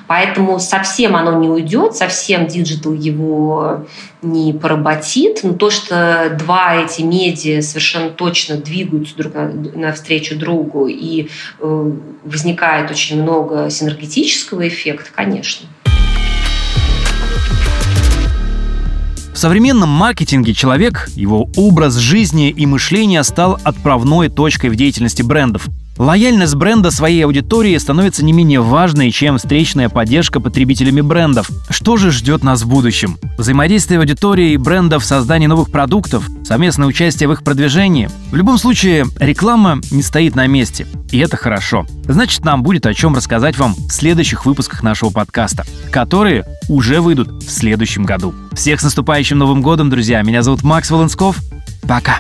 Поэтому 0.07 0.59
совсем 0.59 1.15
оно 1.15 1.33
не 1.33 1.47
уйдет, 1.47 1.95
совсем 1.95 2.47
диджитал 2.47 2.93
его 2.93 3.85
не 4.21 4.53
поработит. 4.53 5.41
Но 5.43 5.53
то, 5.53 5.69
что 5.69 5.98
два 6.39 6.75
эти 6.75 7.01
медиа 7.01 7.61
совершенно 7.61 8.09
точно 8.09 8.57
двигаются 8.57 9.15
друг 9.15 9.33
навстречу 9.75 10.37
другу 10.37 10.87
и 10.87 11.29
э, 11.59 11.91
возникает 12.23 12.91
очень 12.91 13.21
много 13.21 13.69
синергетического 13.69 14.67
эффекта, 14.67 15.09
конечно. 15.15 15.67
В 19.33 19.41
современном 19.41 19.87
маркетинге 19.87 20.53
человек, 20.53 21.07
его 21.15 21.49
образ 21.55 21.95
жизни 21.95 22.49
и 22.49 22.65
мышления 22.65 23.23
стал 23.23 23.57
отправной 23.63 24.27
точкой 24.27 24.69
в 24.69 24.75
деятельности 24.75 25.21
брендов. 25.21 25.67
Лояльность 25.99 26.55
бренда 26.55 26.91
своей 26.91 27.25
аудитории 27.25 27.77
становится 27.77 28.23
не 28.23 28.31
менее 28.31 28.61
важной, 28.61 29.11
чем 29.11 29.37
встречная 29.37 29.89
поддержка 29.89 30.39
потребителями 30.39 31.01
брендов. 31.01 31.51
Что 31.69 31.97
же 31.97 32.11
ждет 32.11 32.41
нас 32.41 32.61
в 32.61 32.69
будущем? 32.69 33.17
Взаимодействие 33.37 33.99
аудитории 33.99 34.53
и 34.53 34.57
брендов 34.57 35.03
в 35.03 35.05
создании 35.05 35.47
новых 35.47 35.69
продуктов, 35.69 36.25
совместное 36.45 36.87
участие 36.87 37.27
в 37.27 37.33
их 37.33 37.43
продвижении. 37.43 38.09
В 38.31 38.35
любом 38.37 38.57
случае, 38.57 39.07
реклама 39.19 39.81
не 39.91 40.01
стоит 40.01 40.37
на 40.37 40.47
месте, 40.47 40.87
и 41.11 41.17
это 41.19 41.35
хорошо. 41.35 41.85
Значит, 42.05 42.45
нам 42.45 42.63
будет 42.63 42.85
о 42.85 42.93
чем 42.93 43.13
рассказать 43.13 43.57
вам 43.57 43.73
в 43.73 43.91
следующих 43.91 44.45
выпусках 44.45 44.83
нашего 44.83 45.09
подкаста, 45.09 45.65
которые 45.91 46.45
уже 46.69 47.01
выйдут 47.01 47.43
в 47.43 47.51
следующем 47.51 48.05
году. 48.05 48.33
Всех 48.53 48.79
с 48.79 48.83
наступающим 48.83 49.37
Новым 49.37 49.61
годом, 49.61 49.89
друзья! 49.89 50.21
Меня 50.21 50.43
зовут 50.43 50.63
Макс 50.63 50.89
Волонсков. 50.89 51.35
Пока! 51.85 52.19